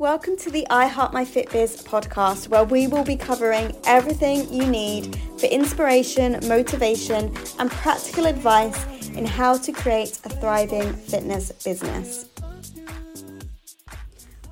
Welcome 0.00 0.38
to 0.38 0.50
the 0.50 0.66
I 0.70 0.86
Heart 0.86 1.12
My 1.12 1.26
Fitbiz 1.26 1.84
podcast, 1.84 2.48
where 2.48 2.64
we 2.64 2.86
will 2.86 3.04
be 3.04 3.16
covering 3.16 3.76
everything 3.84 4.50
you 4.50 4.66
need 4.66 5.14
for 5.38 5.44
inspiration, 5.44 6.38
motivation, 6.48 7.36
and 7.58 7.70
practical 7.70 8.24
advice 8.24 8.82
in 9.10 9.26
how 9.26 9.58
to 9.58 9.72
create 9.72 10.18
a 10.24 10.30
thriving 10.30 10.94
fitness 10.94 11.52
business. 11.52 12.30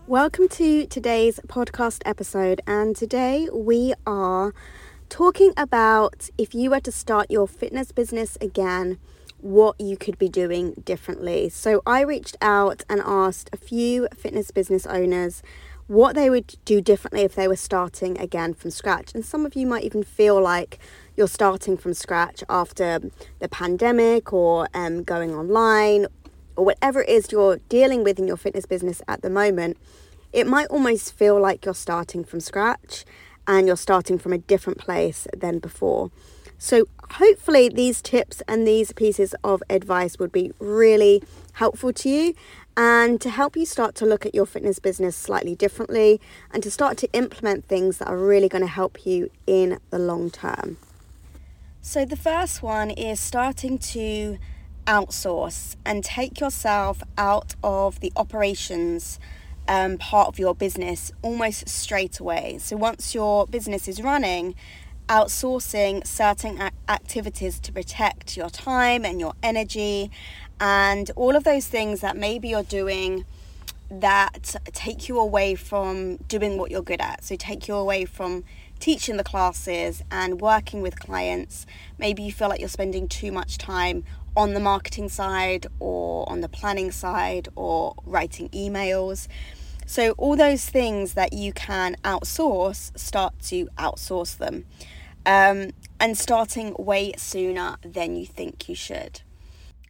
Welcome 0.06 0.48
to 0.50 0.87
today's 0.87 1.40
podcast 1.47 2.03
episode, 2.04 2.60
and 2.67 2.94
today 2.94 3.49
we 3.51 3.94
are 4.06 4.53
talking 5.08 5.54
about 5.56 6.28
if 6.37 6.54
you 6.54 6.69
were 6.69 6.80
to 6.80 6.92
start 6.92 7.30
your 7.30 7.49
fitness 7.49 7.90
business 7.90 8.37
again 8.42 8.99
what 9.40 9.80
you 9.80 9.96
could 9.96 10.18
be 10.18 10.28
doing 10.28 10.74
differently. 10.84 11.48
So 11.48 11.82
I 11.87 12.02
reached 12.02 12.37
out 12.40 12.82
and 12.88 13.00
asked 13.04 13.50
a 13.52 13.56
few 13.56 14.08
fitness 14.16 14.50
business 14.50 14.87
owners 14.87 15.42
what 15.87 16.14
they 16.14 16.28
would 16.28 16.56
do 16.64 16.80
differently 16.80 17.23
if 17.23 17.34
they 17.34 17.48
were 17.48 17.56
starting 17.56 18.19
again 18.19 18.52
from 18.52 18.70
scratch. 18.70 19.15
And 19.15 19.24
some 19.24 19.46
of 19.46 19.56
you 19.56 19.66
might 19.66 19.84
even 19.84 20.02
feel 20.02 20.41
like 20.41 20.79
you're 21.16 21.27
starting 21.27 21.77
from 21.77 21.95
scratch 21.95 22.45
after 22.48 23.01
the 23.38 23.48
pandemic 23.48 24.32
or 24.32 24.69
um, 24.74 25.02
going 25.02 25.34
online 25.34 26.07
or 26.57 26.66
whatever 26.66 27.02
it 27.02 27.09
is 27.09 27.32
you're 27.32 27.57
dealing 27.68 28.05
with 28.05 28.18
in 28.18 28.29
your 28.29 28.37
fitness 28.37 28.66
business 28.66 29.01
at 29.09 29.23
the 29.23 29.30
moment. 29.30 29.79
It 30.32 30.46
might 30.46 30.66
almost 30.66 31.15
feel 31.15 31.41
like 31.41 31.65
you're 31.65 31.74
starting 31.74 32.23
from 32.23 32.41
scratch 32.41 33.07
and 33.46 33.66
you're 33.66 33.77
starting 33.77 34.18
from 34.18 34.34
a 34.34 34.38
different 34.38 34.79
place 34.79 35.27
than 35.34 35.59
before. 35.59 36.10
So, 36.59 36.89
hopefully, 37.12 37.69
these 37.69 38.03
tips 38.03 38.43
and 38.48 38.66
these 38.66 38.93
pieces 38.93 39.35
of 39.45 39.62
advice 39.71 40.19
would 40.19 40.33
be 40.33 40.53
really 40.59 41.23
helpful 41.53 41.93
to 41.93 42.09
you 42.09 42.35
and 42.77 43.21
to 43.21 43.30
help 43.30 43.57
you 43.57 43.65
start 43.65 43.95
to 43.97 44.07
look 44.07 44.27
at 44.27 44.35
your 44.35 44.47
fitness 44.47 44.79
business 44.80 45.16
slightly 45.16 45.55
differently 45.55 46.21
and 46.52 46.63
to 46.65 46.71
start 46.71 46.97
to 46.99 47.13
implement 47.13 47.65
things 47.65 47.99
that 47.99 48.09
are 48.09 48.19
really 48.19 48.49
going 48.49 48.63
to 48.63 48.69
help 48.69 49.07
you 49.07 49.30
in 49.47 49.79
the 49.91 49.99
long 49.99 50.30
term. 50.30 50.79
So, 51.80 52.05
the 52.05 52.16
first 52.16 52.60
one 52.60 52.91
is 52.91 53.21
starting 53.21 53.79
to 53.79 54.38
outsource 54.87 55.77
and 55.85 56.02
take 56.02 56.41
yourself 56.41 57.02
out 57.16 57.54
of 57.63 58.01
the 58.01 58.13
operations 58.16 59.21
um, 59.69 59.99
part 59.99 60.29
of 60.29 60.38
your 60.38 60.54
business 60.54 61.13
almost 61.23 61.69
straight 61.69 62.19
away. 62.19 62.59
So, 62.59 62.77
once 62.77 63.15
your 63.15 63.47
business 63.47 63.87
is 63.87 64.02
running, 64.02 64.56
outsourcing 65.08 66.06
certain 66.06 66.70
activities 66.88 67.58
to 67.60 67.72
protect 67.72 68.36
your 68.36 68.50
time 68.50 69.04
and 69.04 69.18
your 69.18 69.32
energy 69.42 70.10
and 70.60 71.10
all 71.16 71.34
of 71.34 71.44
those 71.44 71.66
things 71.66 72.00
that 72.00 72.16
maybe 72.16 72.48
you're 72.48 72.62
doing 72.62 73.24
that 73.90 74.56
take 74.72 75.08
you 75.08 75.18
away 75.18 75.54
from 75.54 76.16
doing 76.28 76.58
what 76.58 76.70
you're 76.70 76.82
good 76.82 77.00
at. 77.00 77.24
So, 77.24 77.36
take 77.36 77.68
you 77.68 77.74
away 77.74 78.04
from 78.04 78.44
teaching 78.78 79.16
the 79.16 79.24
classes 79.24 80.02
and 80.10 80.40
working 80.40 80.82
with 80.82 80.98
clients. 81.00 81.66
Maybe 81.96 82.22
you 82.22 82.32
feel 82.32 82.48
like 82.48 82.60
you're 82.60 82.68
spending 82.68 83.08
too 83.08 83.32
much 83.32 83.56
time 83.56 84.04
on 84.36 84.52
the 84.52 84.60
marketing 84.60 85.08
side 85.08 85.66
or 85.80 86.30
on 86.30 86.42
the 86.42 86.48
planning 86.48 86.90
side 86.90 87.48
or 87.56 87.94
writing 88.04 88.50
emails. 88.50 89.26
So, 89.86 90.10
all 90.12 90.36
those 90.36 90.68
things 90.68 91.14
that 91.14 91.32
you 91.32 91.54
can 91.54 91.96
outsource, 92.04 92.96
start 92.98 93.38
to 93.44 93.68
outsource 93.78 94.36
them 94.36 94.66
um, 95.27 95.70
and 96.00 96.16
starting 96.16 96.74
way 96.78 97.12
sooner 97.16 97.77
than 97.83 98.16
you 98.16 98.27
think 98.27 98.69
you 98.69 98.74
should. 98.74 99.22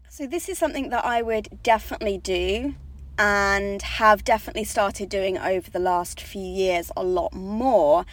So, 0.08 0.26
this 0.26 0.48
is 0.48 0.58
something 0.58 0.90
that 0.90 1.04
I 1.04 1.22
would 1.22 1.62
definitely 1.62 2.18
do 2.18 2.74
and 3.18 3.82
have 3.82 4.24
definitely 4.24 4.64
started 4.64 5.08
doing 5.08 5.38
over 5.38 5.70
the 5.70 5.78
last 5.78 6.20
few 6.20 6.42
years 6.42 6.90
a 6.96 7.02
lot 7.02 7.34
more. 7.34 8.04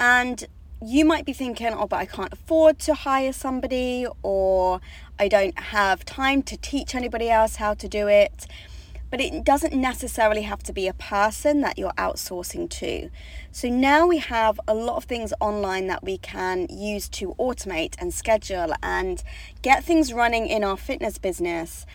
And 0.00 0.46
you 0.80 1.04
might 1.04 1.24
be 1.24 1.32
thinking, 1.32 1.68
oh, 1.68 1.86
but 1.86 1.96
I 1.96 2.06
can't 2.06 2.32
afford 2.32 2.78
to 2.80 2.94
hire 2.94 3.32
somebody, 3.32 4.06
or 4.22 4.80
I 5.18 5.28
don't 5.28 5.58
have 5.58 6.04
time 6.04 6.42
to 6.44 6.56
teach 6.56 6.94
anybody 6.94 7.30
else 7.30 7.56
how 7.56 7.74
to 7.74 7.88
do 7.88 8.06
it 8.08 8.46
but 9.10 9.20
it 9.20 9.44
doesn't 9.44 9.74
necessarily 9.74 10.42
have 10.42 10.62
to 10.64 10.72
be 10.72 10.86
a 10.86 10.92
person 10.92 11.60
that 11.62 11.78
you're 11.78 11.92
outsourcing 11.92 12.68
to. 12.68 13.10
So 13.50 13.68
now 13.68 14.06
we 14.06 14.18
have 14.18 14.60
a 14.68 14.74
lot 14.74 14.96
of 14.96 15.04
things 15.04 15.32
online 15.40 15.86
that 15.86 16.04
we 16.04 16.18
can 16.18 16.66
use 16.70 17.08
to 17.10 17.34
automate 17.38 17.94
and 17.98 18.12
schedule 18.12 18.74
and 18.82 19.22
get 19.62 19.84
things 19.84 20.12
running 20.12 20.46
in 20.46 20.62
our 20.64 20.76
fitness 20.76 21.18
business 21.18 21.86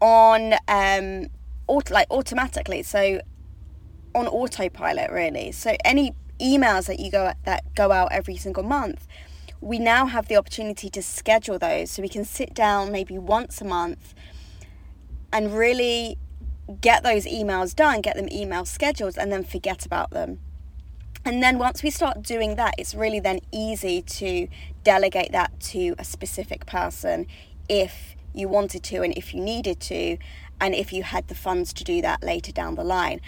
on 0.00 0.54
um 0.68 1.28
auto, 1.66 1.94
like 1.94 2.06
automatically. 2.10 2.82
So 2.82 3.20
on 4.14 4.26
autopilot 4.26 5.10
really. 5.10 5.52
So 5.52 5.76
any 5.84 6.14
emails 6.40 6.86
that 6.86 6.98
you 6.98 7.10
go 7.10 7.32
that 7.44 7.74
go 7.74 7.92
out 7.92 8.08
every 8.10 8.36
single 8.36 8.62
month, 8.62 9.06
we 9.60 9.78
now 9.78 10.06
have 10.06 10.28
the 10.28 10.36
opportunity 10.36 10.88
to 10.90 11.02
schedule 11.02 11.58
those 11.58 11.90
so 11.90 12.02
we 12.02 12.08
can 12.08 12.24
sit 12.24 12.54
down 12.54 12.92
maybe 12.92 13.18
once 13.18 13.60
a 13.60 13.64
month 13.64 14.14
and 15.32 15.52
really 15.52 16.16
get 16.80 17.02
those 17.02 17.26
emails 17.26 17.74
done, 17.74 18.00
get 18.00 18.16
them 18.16 18.28
email 18.30 18.64
scheduled, 18.64 19.16
and 19.16 19.32
then 19.32 19.44
forget 19.44 19.86
about 19.86 20.10
them. 20.10 20.38
And 21.24 21.42
then 21.42 21.58
once 21.58 21.82
we 21.82 21.90
start 21.90 22.22
doing 22.22 22.56
that, 22.56 22.74
it's 22.78 22.94
really 22.94 23.20
then 23.20 23.40
easy 23.52 24.02
to 24.02 24.48
delegate 24.84 25.32
that 25.32 25.58
to 25.60 25.94
a 25.98 26.04
specific 26.04 26.66
person 26.66 27.26
if 27.68 28.14
you 28.34 28.48
wanted 28.48 28.82
to 28.84 29.02
and 29.02 29.12
if 29.16 29.34
you 29.34 29.40
needed 29.40 29.80
to, 29.80 30.16
and 30.60 30.74
if 30.74 30.92
you 30.92 31.02
had 31.02 31.28
the 31.28 31.34
funds 31.34 31.72
to 31.72 31.84
do 31.84 32.00
that 32.02 32.22
later 32.22 32.52
down 32.52 32.74
the 32.74 32.84
line. 32.84 33.20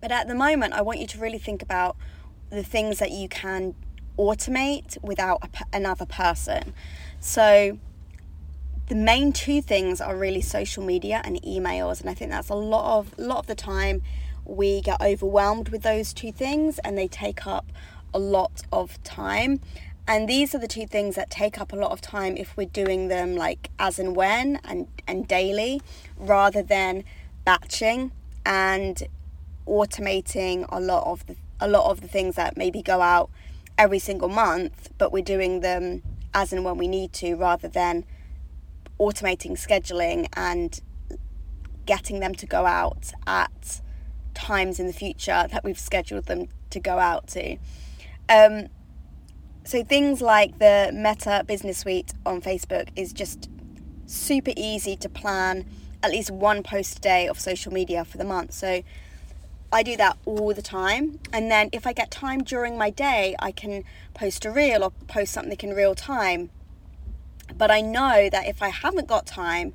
But 0.00 0.12
at 0.12 0.28
the 0.28 0.34
moment, 0.34 0.74
I 0.74 0.82
want 0.82 1.00
you 1.00 1.06
to 1.08 1.18
really 1.18 1.38
think 1.38 1.62
about 1.62 1.96
the 2.50 2.62
things 2.62 2.98
that 2.98 3.10
you 3.10 3.28
can 3.28 3.74
automate 4.18 5.02
without 5.02 5.42
another 5.72 6.06
person. 6.06 6.74
So, 7.20 7.78
the 8.88 8.94
main 8.94 9.32
two 9.32 9.60
things 9.60 10.00
are 10.00 10.16
really 10.16 10.40
social 10.40 10.84
media 10.84 11.20
and 11.24 11.40
emails 11.42 12.00
and 12.00 12.08
i 12.08 12.14
think 12.14 12.30
that's 12.30 12.48
a 12.48 12.54
lot 12.54 12.98
of 12.98 13.18
lot 13.18 13.38
of 13.38 13.46
the 13.46 13.54
time 13.54 14.02
we 14.46 14.80
get 14.80 15.00
overwhelmed 15.00 15.68
with 15.70 15.82
those 15.82 16.12
two 16.12 16.32
things 16.32 16.78
and 16.80 16.96
they 16.96 17.08
take 17.08 17.46
up 17.46 17.66
a 18.14 18.18
lot 18.18 18.62
of 18.72 19.02
time. 19.02 19.60
And 20.08 20.28
these 20.28 20.54
are 20.54 20.58
the 20.58 20.68
two 20.68 20.86
things 20.86 21.16
that 21.16 21.30
take 21.30 21.60
up 21.60 21.72
a 21.72 21.76
lot 21.76 21.90
of 21.90 22.00
time 22.00 22.36
if 22.36 22.56
we're 22.56 22.66
doing 22.66 23.08
them 23.08 23.34
like 23.34 23.70
as 23.78 23.98
and 23.98 24.14
when 24.14 24.60
and 24.64 24.86
and 25.08 25.26
daily 25.26 25.82
rather 26.16 26.62
than 26.62 27.02
batching 27.44 28.12
and 28.44 29.02
automating 29.66 30.64
a 30.68 30.80
lot 30.80 31.04
of 31.06 31.26
the 31.26 31.34
a 31.58 31.66
lot 31.66 31.90
of 31.90 32.02
the 32.02 32.08
things 32.08 32.36
that 32.36 32.56
maybe 32.56 32.82
go 32.82 33.00
out 33.00 33.30
every 33.76 33.98
single 33.98 34.28
month 34.28 34.90
but 34.96 35.10
we're 35.10 35.24
doing 35.24 35.60
them 35.60 36.02
as 36.34 36.52
and 36.52 36.64
when 36.64 36.76
we 36.76 36.86
need 36.86 37.12
to 37.12 37.34
rather 37.34 37.66
than 37.66 38.04
automating 38.98 39.52
scheduling 39.52 40.28
and 40.34 40.80
getting 41.84 42.20
them 42.20 42.34
to 42.34 42.46
go 42.46 42.66
out 42.66 43.12
at 43.26 43.80
times 44.34 44.78
in 44.78 44.86
the 44.86 44.92
future 44.92 45.46
that 45.50 45.64
we've 45.64 45.78
scheduled 45.78 46.26
them 46.26 46.48
to 46.70 46.80
go 46.80 46.98
out 46.98 47.26
to. 47.28 47.56
Um, 48.28 48.68
so 49.64 49.82
things 49.82 50.20
like 50.20 50.58
the 50.58 50.90
Meta 50.92 51.44
Business 51.46 51.78
Suite 51.78 52.12
on 52.24 52.40
Facebook 52.40 52.88
is 52.96 53.12
just 53.12 53.48
super 54.06 54.52
easy 54.56 54.96
to 54.96 55.08
plan 55.08 55.66
at 56.02 56.10
least 56.10 56.30
one 56.30 56.62
post 56.62 56.98
a 56.98 57.00
day 57.00 57.26
of 57.26 57.40
social 57.40 57.72
media 57.72 58.04
for 58.04 58.18
the 58.18 58.24
month. 58.24 58.52
So 58.52 58.82
I 59.72 59.82
do 59.82 59.96
that 59.96 60.18
all 60.24 60.54
the 60.54 60.62
time. 60.62 61.18
And 61.32 61.50
then 61.50 61.68
if 61.72 61.86
I 61.86 61.92
get 61.92 62.10
time 62.10 62.44
during 62.44 62.78
my 62.78 62.90
day, 62.90 63.34
I 63.38 63.50
can 63.50 63.84
post 64.14 64.44
a 64.44 64.50
reel 64.50 64.84
or 64.84 64.90
post 65.08 65.32
something 65.32 65.58
in 65.60 65.74
real 65.74 65.94
time 65.94 66.50
but 67.56 67.70
I 67.70 67.80
know 67.80 68.28
that 68.30 68.46
if 68.46 68.62
I 68.62 68.68
haven't 68.68 69.08
got 69.08 69.26
time 69.26 69.74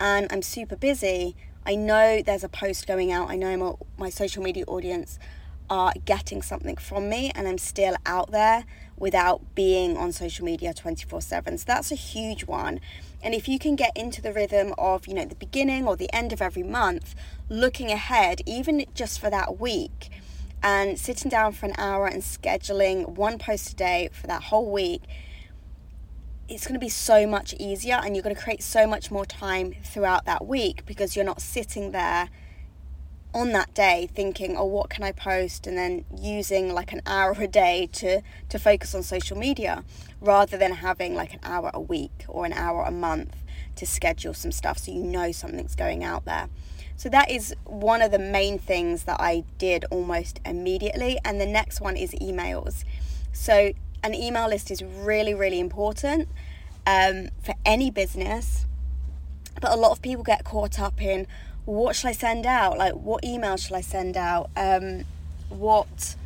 and 0.00 0.26
I'm 0.30 0.42
super 0.42 0.76
busy, 0.76 1.36
I 1.66 1.74
know 1.74 2.22
there's 2.22 2.44
a 2.44 2.48
post 2.48 2.86
going 2.86 3.12
out. 3.12 3.30
I 3.30 3.36
know 3.36 3.56
my, 3.56 3.72
my 4.04 4.10
social 4.10 4.42
media 4.42 4.64
audience 4.66 5.18
are 5.70 5.92
getting 6.04 6.40
something 6.40 6.76
from 6.76 7.08
me 7.08 7.30
and 7.34 7.46
I'm 7.46 7.58
still 7.58 7.94
out 8.06 8.30
there 8.30 8.64
without 8.96 9.54
being 9.54 9.96
on 9.96 10.12
social 10.12 10.44
media 10.44 10.72
24 10.72 11.20
7. 11.20 11.58
So 11.58 11.64
that's 11.66 11.92
a 11.92 11.96
huge 11.96 12.44
one. 12.44 12.80
And 13.22 13.34
if 13.34 13.48
you 13.48 13.58
can 13.58 13.76
get 13.76 13.96
into 13.96 14.22
the 14.22 14.32
rhythm 14.32 14.74
of, 14.78 15.06
you 15.06 15.14
know, 15.14 15.24
the 15.24 15.34
beginning 15.34 15.86
or 15.86 15.96
the 15.96 16.12
end 16.14 16.32
of 16.32 16.40
every 16.40 16.62
month, 16.62 17.14
looking 17.48 17.90
ahead, 17.90 18.40
even 18.46 18.84
just 18.94 19.20
for 19.20 19.30
that 19.30 19.60
week, 19.60 20.10
and 20.62 20.98
sitting 20.98 21.30
down 21.30 21.52
for 21.52 21.66
an 21.66 21.74
hour 21.78 22.06
and 22.06 22.22
scheduling 22.22 23.10
one 23.10 23.38
post 23.38 23.72
a 23.72 23.76
day 23.76 24.08
for 24.12 24.26
that 24.26 24.44
whole 24.44 24.70
week, 24.70 25.02
it's 26.48 26.66
going 26.66 26.74
to 26.74 26.80
be 26.80 26.88
so 26.88 27.26
much 27.26 27.54
easier 27.58 28.00
and 28.02 28.16
you're 28.16 28.22
going 28.22 28.34
to 28.34 28.40
create 28.40 28.62
so 28.62 28.86
much 28.86 29.10
more 29.10 29.26
time 29.26 29.74
throughout 29.84 30.24
that 30.24 30.46
week 30.46 30.84
because 30.86 31.14
you're 31.14 31.24
not 31.24 31.40
sitting 31.40 31.90
there 31.92 32.30
on 33.34 33.52
that 33.52 33.74
day 33.74 34.08
thinking 34.14 34.56
oh 34.56 34.64
what 34.64 34.88
can 34.88 35.04
i 35.04 35.12
post 35.12 35.66
and 35.66 35.76
then 35.76 36.02
using 36.16 36.72
like 36.72 36.92
an 36.92 37.02
hour 37.04 37.32
a 37.38 37.46
day 37.46 37.86
to 37.92 38.22
to 38.48 38.58
focus 38.58 38.94
on 38.94 39.02
social 39.02 39.36
media 39.36 39.84
rather 40.20 40.56
than 40.56 40.72
having 40.72 41.14
like 41.14 41.34
an 41.34 41.40
hour 41.42 41.70
a 41.74 41.80
week 41.80 42.24
or 42.26 42.46
an 42.46 42.54
hour 42.54 42.84
a 42.84 42.90
month 42.90 43.36
to 43.76 43.86
schedule 43.86 44.32
some 44.32 44.50
stuff 44.50 44.78
so 44.78 44.90
you 44.90 45.04
know 45.04 45.30
something's 45.30 45.76
going 45.76 46.02
out 46.02 46.24
there 46.24 46.48
So 46.98 47.08
that 47.10 47.30
is 47.30 47.54
one 47.64 48.02
of 48.02 48.10
the 48.10 48.18
main 48.18 48.58
things 48.58 49.04
that 49.04 49.20
I 49.20 49.44
did 49.56 49.84
almost 49.88 50.40
immediately. 50.44 51.16
And 51.24 51.40
the 51.40 51.46
next 51.46 51.80
one 51.80 51.96
is 51.96 52.10
emails. 52.14 52.82
So 53.32 53.72
an 54.02 54.14
email 54.14 54.48
list 54.48 54.70
is 54.70 54.82
really, 54.82 55.34
really 55.34 55.60
important 55.60 56.28
um, 56.86 57.28
for 57.42 57.54
any 57.64 57.90
business. 57.90 58.64
But 59.60 59.72
a 59.72 59.76
lot 59.76 59.92
of 59.92 60.02
people 60.02 60.22
get 60.22 60.44
caught 60.44 60.78
up 60.78 61.02
in 61.02 61.26
what 61.64 61.96
should 61.96 62.08
I 62.08 62.12
send 62.12 62.46
out? 62.46 62.78
Like, 62.78 62.94
what 62.94 63.24
email 63.24 63.56
should 63.56 63.74
I 63.74 63.82
send 63.82 64.16
out? 64.16 64.50
Um, 64.56 65.04
what 65.48 66.16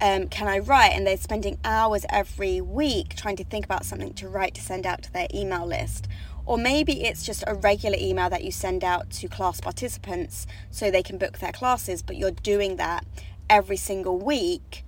um, 0.00 0.28
can 0.28 0.46
I 0.46 0.58
write? 0.58 0.90
And 0.90 1.06
they're 1.06 1.16
spending 1.16 1.58
hours 1.64 2.04
every 2.10 2.60
week 2.60 3.16
trying 3.16 3.36
to 3.36 3.44
think 3.44 3.64
about 3.64 3.84
something 3.84 4.12
to 4.14 4.28
write 4.28 4.54
to 4.54 4.60
send 4.60 4.86
out 4.86 5.02
to 5.04 5.12
their 5.12 5.28
email 5.34 5.66
list. 5.66 6.08
Or 6.44 6.58
maybe 6.58 7.04
it's 7.04 7.24
just 7.24 7.44
a 7.46 7.54
regular 7.54 7.96
email 8.00 8.30
that 8.30 8.42
you 8.42 8.50
send 8.50 8.82
out 8.82 9.10
to 9.10 9.28
class 9.28 9.60
participants 9.60 10.46
so 10.70 10.90
they 10.90 11.02
can 11.02 11.18
book 11.18 11.38
their 11.38 11.52
classes, 11.52 12.02
but 12.02 12.16
you're 12.16 12.30
doing 12.30 12.76
that 12.76 13.06
every 13.50 13.76
single 13.76 14.18
week 14.18 14.84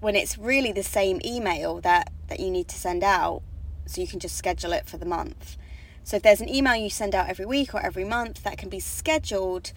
when 0.00 0.14
it's 0.14 0.38
really 0.38 0.72
the 0.72 0.82
same 0.82 1.20
email 1.24 1.80
that, 1.80 2.12
that 2.28 2.40
you 2.40 2.50
need 2.50 2.68
to 2.68 2.76
send 2.76 3.02
out 3.02 3.42
so 3.86 4.00
you 4.00 4.06
can 4.06 4.20
just 4.20 4.36
schedule 4.36 4.72
it 4.72 4.86
for 4.86 4.96
the 4.96 5.06
month. 5.06 5.56
So 6.04 6.16
if 6.16 6.22
there's 6.22 6.40
an 6.40 6.48
email 6.48 6.76
you 6.76 6.90
send 6.90 7.14
out 7.14 7.28
every 7.28 7.44
week 7.44 7.74
or 7.74 7.84
every 7.84 8.04
month 8.04 8.42
that 8.44 8.58
can 8.58 8.68
be 8.68 8.80
scheduled 8.80 9.72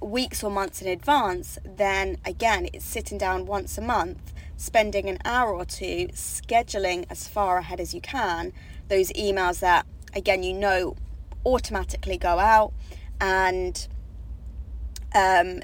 weeks 0.00 0.44
or 0.44 0.50
months 0.50 0.82
in 0.82 0.88
advance, 0.88 1.58
then 1.64 2.18
again, 2.24 2.68
it's 2.72 2.84
sitting 2.84 3.18
down 3.18 3.46
once 3.46 3.78
a 3.78 3.80
month, 3.80 4.32
spending 4.56 5.08
an 5.08 5.18
hour 5.24 5.52
or 5.52 5.64
two 5.64 6.08
scheduling 6.12 7.06
as 7.10 7.26
far 7.26 7.58
ahead 7.58 7.80
as 7.80 7.94
you 7.94 8.00
can 8.00 8.52
those 8.88 9.10
emails 9.12 9.60
that 9.60 9.86
again, 10.14 10.42
you 10.42 10.52
know, 10.52 10.96
automatically 11.44 12.16
go 12.16 12.38
out 12.38 12.72
and 13.20 13.88
um, 15.14 15.62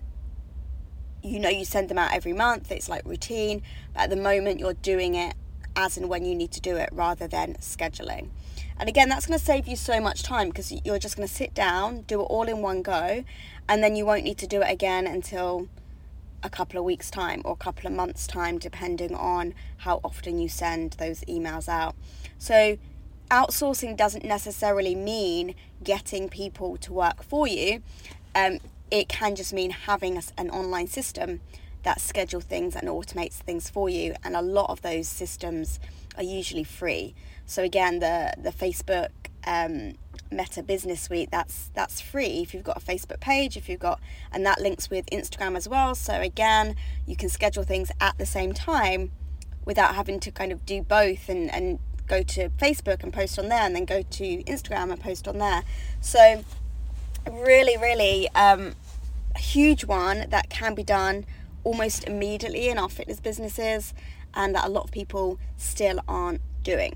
you 1.23 1.39
know 1.39 1.49
you 1.49 1.65
send 1.65 1.89
them 1.89 1.99
out 1.99 2.13
every 2.13 2.33
month 2.33 2.71
it's 2.73 2.89
like 2.89 3.05
routine 3.05 3.63
at 4.01 4.11
the 4.11 4.17
moment 4.17 4.59
you're 4.59 4.75
doing 4.75 5.15
it 5.15 5.35
as 5.77 5.97
and 5.97 6.09
when 6.09 6.25
you 6.25 6.35
need 6.35 6.51
to 6.51 6.61
do 6.61 6.77
it 6.77 6.89
rather 6.93 7.27
than 7.29 7.55
scheduling 7.55 8.29
and 8.79 8.89
again 8.89 9.09
that's 9.09 9.27
going 9.27 9.39
to 9.39 9.45
save 9.45 9.69
you 9.69 9.77
so 9.77 10.01
much 10.01 10.23
time 10.23 10.49
because 10.49 10.73
you're 10.85 10.99
just 10.99 11.17
going 11.17 11.27
to 11.27 11.33
sit 11.33 11.55
down 11.55 12.03
do 12.03 12.21
it 12.21 12.25
all 12.25 12.49
in 12.49 12.61
one 12.61 12.83
go 12.83 13.25
and 13.69 13.83
then 13.83 13.95
you 13.95 14.05
won't 14.05 14.25
need 14.25 14.39
to 14.39 14.47
do 14.47 14.61
it 14.61 14.71
again 14.71 15.07
until 15.07 15.69
a 16.43 16.51
couple 16.51 16.79
of 16.79 16.85
weeks 16.85 17.11
time 17.11 17.43
or 17.45 17.53
a 17.53 17.57
couple 17.57 17.87
of 17.87 17.93
months 17.93 18.27
time 18.27 18.59
depending 18.59 19.15
on 19.15 19.55
how 19.79 20.01
often 20.03 20.39
you 20.39 20.49
send 20.49 20.93
those 20.95 21.21
emails 21.23 21.69
out 21.69 21.95
so 22.39 22.77
outsourcing 23.31 23.97
doesn't 23.97 24.25
necessarily 24.25 24.95
mean 24.95 25.55
getting 25.83 26.29
people 26.29 26.77
to 26.79 26.93
work 26.93 27.23
for 27.23 27.47
you. 27.47 27.83
Um, 28.35 28.59
it 28.91 29.09
can 29.09 29.37
just 29.37 29.53
mean 29.53 29.71
having 29.71 30.21
an 30.37 30.51
online 30.51 30.89
system 30.89 31.41
that 31.83 32.01
schedule 32.01 32.41
things 32.41 32.77
and 32.77 32.89
automates 32.89 33.35
things 33.35 33.71
for 33.71 33.89
you. 33.89 34.15
And 34.25 34.37
a 34.37 34.43
lot 34.43 34.71
of 34.71 34.83
those 34.83 35.09
systems 35.09 35.81
are 36.17 36.23
usually 36.23 36.65
free. 36.65 37.15
So 37.47 37.63
again, 37.63 37.99
the 37.99 38.35
the 38.39 38.51
Facebook 38.51 39.11
um, 39.47 39.95
Meta 40.31 40.63
Business 40.63 41.01
Suite 41.01 41.31
that's 41.31 41.71
that's 41.75 42.01
free 42.01 42.41
if 42.43 42.55
you've 42.55 42.65
got 42.65 42.77
a 42.77 42.81
Facebook 42.81 43.21
page. 43.21 43.57
If 43.57 43.69
you've 43.69 43.81
got 43.81 44.01
and 44.33 44.45
that 44.47 44.61
links 44.61 44.91
with 44.91 45.07
Instagram 45.07 45.57
as 45.57 45.69
well. 45.69 45.95
So 45.95 46.21
again, 46.21 46.77
you 47.07 47.17
can 47.17 47.29
schedule 47.29 47.65
things 47.65 47.91
at 48.01 48.19
the 48.19 48.27
same 48.27 48.53
time 48.53 49.13
without 49.65 49.95
having 49.95 50.21
to 50.21 50.31
kind 50.31 50.53
of 50.53 50.65
do 50.65 50.83
both 50.83 51.29
and 51.29 51.53
and 51.53 51.79
go 52.11 52.23
to 52.25 52.49
Facebook 52.51 53.03
and 53.05 53.13
post 53.13 53.39
on 53.39 53.49
there, 53.49 53.63
and 53.63 53.75
then 53.75 53.85
go 53.85 54.03
to 54.03 54.43
Instagram 54.45 54.91
and 54.91 55.01
post 55.01 55.29
on 55.29 55.39
there. 55.39 55.63
So, 56.01 56.45
really, 57.31 57.77
really 57.77 58.29
um, 58.35 58.75
a 59.35 59.39
huge 59.39 59.85
one 59.85 60.27
that 60.29 60.51
can 60.51 60.75
be 60.75 60.83
done 60.83 61.25
almost 61.65 62.07
immediately 62.07 62.69
in 62.69 62.79
our 62.79 62.89
fitness 62.89 63.21
businesses, 63.21 63.95
and 64.35 64.55
that 64.55 64.67
a 64.67 64.69
lot 64.69 64.85
of 64.85 64.91
people 64.91 65.39
still 65.57 66.01
aren't 66.09 66.41
doing. 66.63 66.95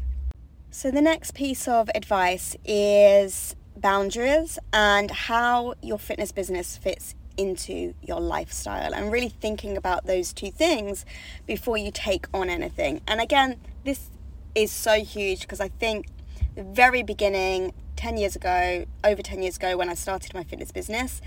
So, 0.70 0.90
the 0.90 1.02
next 1.02 1.34
piece 1.34 1.68
of 1.68 1.90
advice 1.94 2.56
is 2.64 3.54
boundaries 3.76 4.58
and 4.72 5.10
how 5.10 5.74
your 5.82 5.98
fitness 5.98 6.32
business 6.32 6.76
fits 6.76 7.14
into 7.36 7.94
your 8.02 8.20
lifestyle 8.20 8.94
and 8.94 9.12
really 9.12 9.28
thinking 9.28 9.76
about 9.76 10.06
those 10.06 10.32
two 10.32 10.50
things 10.50 11.04
before 11.46 11.76
you 11.76 11.90
take 11.90 12.26
on 12.32 12.48
anything. 12.48 13.00
And 13.06 13.20
again, 13.20 13.60
this 13.84 14.10
is 14.54 14.70
so 14.70 15.00
huge 15.00 15.40
because 15.40 15.60
I 15.60 15.68
think 15.68 16.06
the 16.54 16.62
very 16.62 17.02
beginning, 17.02 17.72
10 17.96 18.16
years 18.16 18.36
ago, 18.36 18.84
over 19.02 19.22
10 19.22 19.42
years 19.42 19.56
ago, 19.56 19.76
when 19.76 19.88
I 19.88 19.94
started 19.94 20.34
my 20.34 20.44
fitness 20.44 20.70
business, 20.70 21.20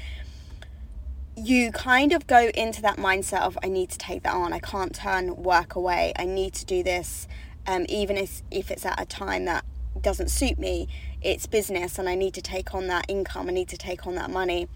you 1.37 1.71
kind 1.71 2.13
of 2.13 2.25
go 2.25 2.49
into 2.55 2.81
that 2.81 2.97
mindset 2.97 3.41
of 3.41 3.57
I 3.63 3.67
need 3.69 3.91
to 3.91 3.97
take 3.97 4.23
that 4.23 4.33
on. 4.33 4.53
I 4.53 4.59
can't 4.59 4.93
turn 4.93 5.35
work 5.35 5.75
away. 5.75 6.11
I 6.17 6.25
need 6.25 6.53
to 6.55 6.65
do 6.65 6.81
this, 6.81 7.27
um, 7.67 7.85
even 7.87 8.17
if 8.17 8.41
if 8.49 8.71
it's 8.71 8.85
at 8.85 8.99
a 8.99 9.05
time 9.05 9.45
that 9.45 9.63
doesn't 10.01 10.29
suit 10.29 10.57
me. 10.57 10.87
It's 11.21 11.45
business, 11.45 11.99
and 11.99 12.09
I 12.09 12.15
need 12.15 12.33
to 12.33 12.41
take 12.41 12.73
on 12.73 12.87
that 12.87 13.05
income. 13.07 13.49
I 13.49 13.51
need 13.51 13.69
to 13.69 13.77
take 13.77 14.07
on 14.07 14.15
that 14.15 14.31
money. 14.31 14.67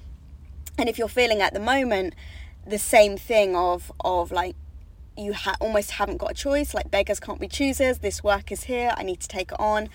And 0.78 0.88
if 0.88 1.00
you're 1.00 1.08
feeling 1.08 1.42
at 1.42 1.54
the 1.54 1.60
moment 1.60 2.14
the 2.66 2.78
same 2.78 3.18
thing 3.18 3.56
of 3.56 3.92
of 4.02 4.32
like 4.32 4.56
you 5.18 5.34
ha- 5.34 5.58
almost 5.60 5.92
haven't 5.92 6.18
got 6.18 6.32
a 6.32 6.36
choice. 6.36 6.76
Like 6.76 6.92
beggars 6.92 7.20
can't 7.20 7.40
be 7.40 7.48
choosers. 7.48 8.00
This 8.00 8.24
work 8.24 8.52
is 8.52 8.66
here. 8.66 8.94
I 8.96 9.04
need 9.04 9.20
to 9.22 9.28
take 9.28 9.52
it 9.52 9.60
on. 9.60 9.90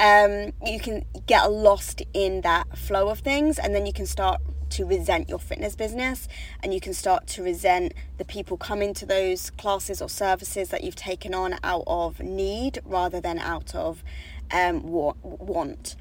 Um, 0.00 0.52
you 0.64 0.80
can 0.80 1.04
get 1.26 1.50
lost 1.50 2.02
in 2.14 2.40
that 2.42 2.78
flow 2.78 3.08
of 3.08 3.18
things, 3.18 3.58
and 3.58 3.74
then 3.74 3.84
you 3.84 3.92
can 3.92 4.06
start 4.06 4.40
to 4.70 4.84
resent 4.84 5.28
your 5.28 5.38
fitness 5.38 5.74
business, 5.74 6.28
and 6.62 6.72
you 6.72 6.80
can 6.80 6.94
start 6.94 7.26
to 7.28 7.42
resent 7.42 7.94
the 8.18 8.24
people 8.24 8.56
coming 8.56 8.94
to 8.94 9.06
those 9.06 9.50
classes 9.50 10.00
or 10.02 10.08
services 10.08 10.68
that 10.68 10.84
you've 10.84 10.96
taken 10.96 11.34
on 11.34 11.56
out 11.62 11.84
of 11.86 12.20
need 12.20 12.80
rather 12.84 13.20
than 13.20 13.38
out 13.38 13.74
of 13.74 14.02
um, 14.50 14.82
want. 14.82 15.96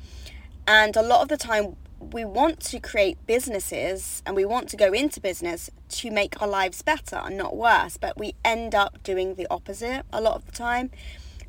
And 0.67 0.95
a 0.95 1.01
lot 1.01 1.21
of 1.21 1.29
the 1.29 1.37
time, 1.37 1.75
we 1.99 2.25
want 2.25 2.59
to 2.59 2.79
create 2.79 3.17
businesses 3.25 4.21
and 4.25 4.35
we 4.35 4.45
want 4.45 4.69
to 4.69 4.77
go 4.77 4.93
into 4.93 5.19
business 5.19 5.69
to 5.89 6.11
make 6.11 6.41
our 6.41 6.47
lives 6.47 6.81
better 6.81 7.15
and 7.15 7.37
not 7.37 7.55
worse, 7.55 7.97
but 7.97 8.17
we 8.17 8.35
end 8.45 8.75
up 8.75 9.01
doing 9.03 9.35
the 9.35 9.47
opposite 9.49 10.03
a 10.13 10.21
lot 10.21 10.35
of 10.35 10.45
the 10.45 10.51
time 10.51 10.91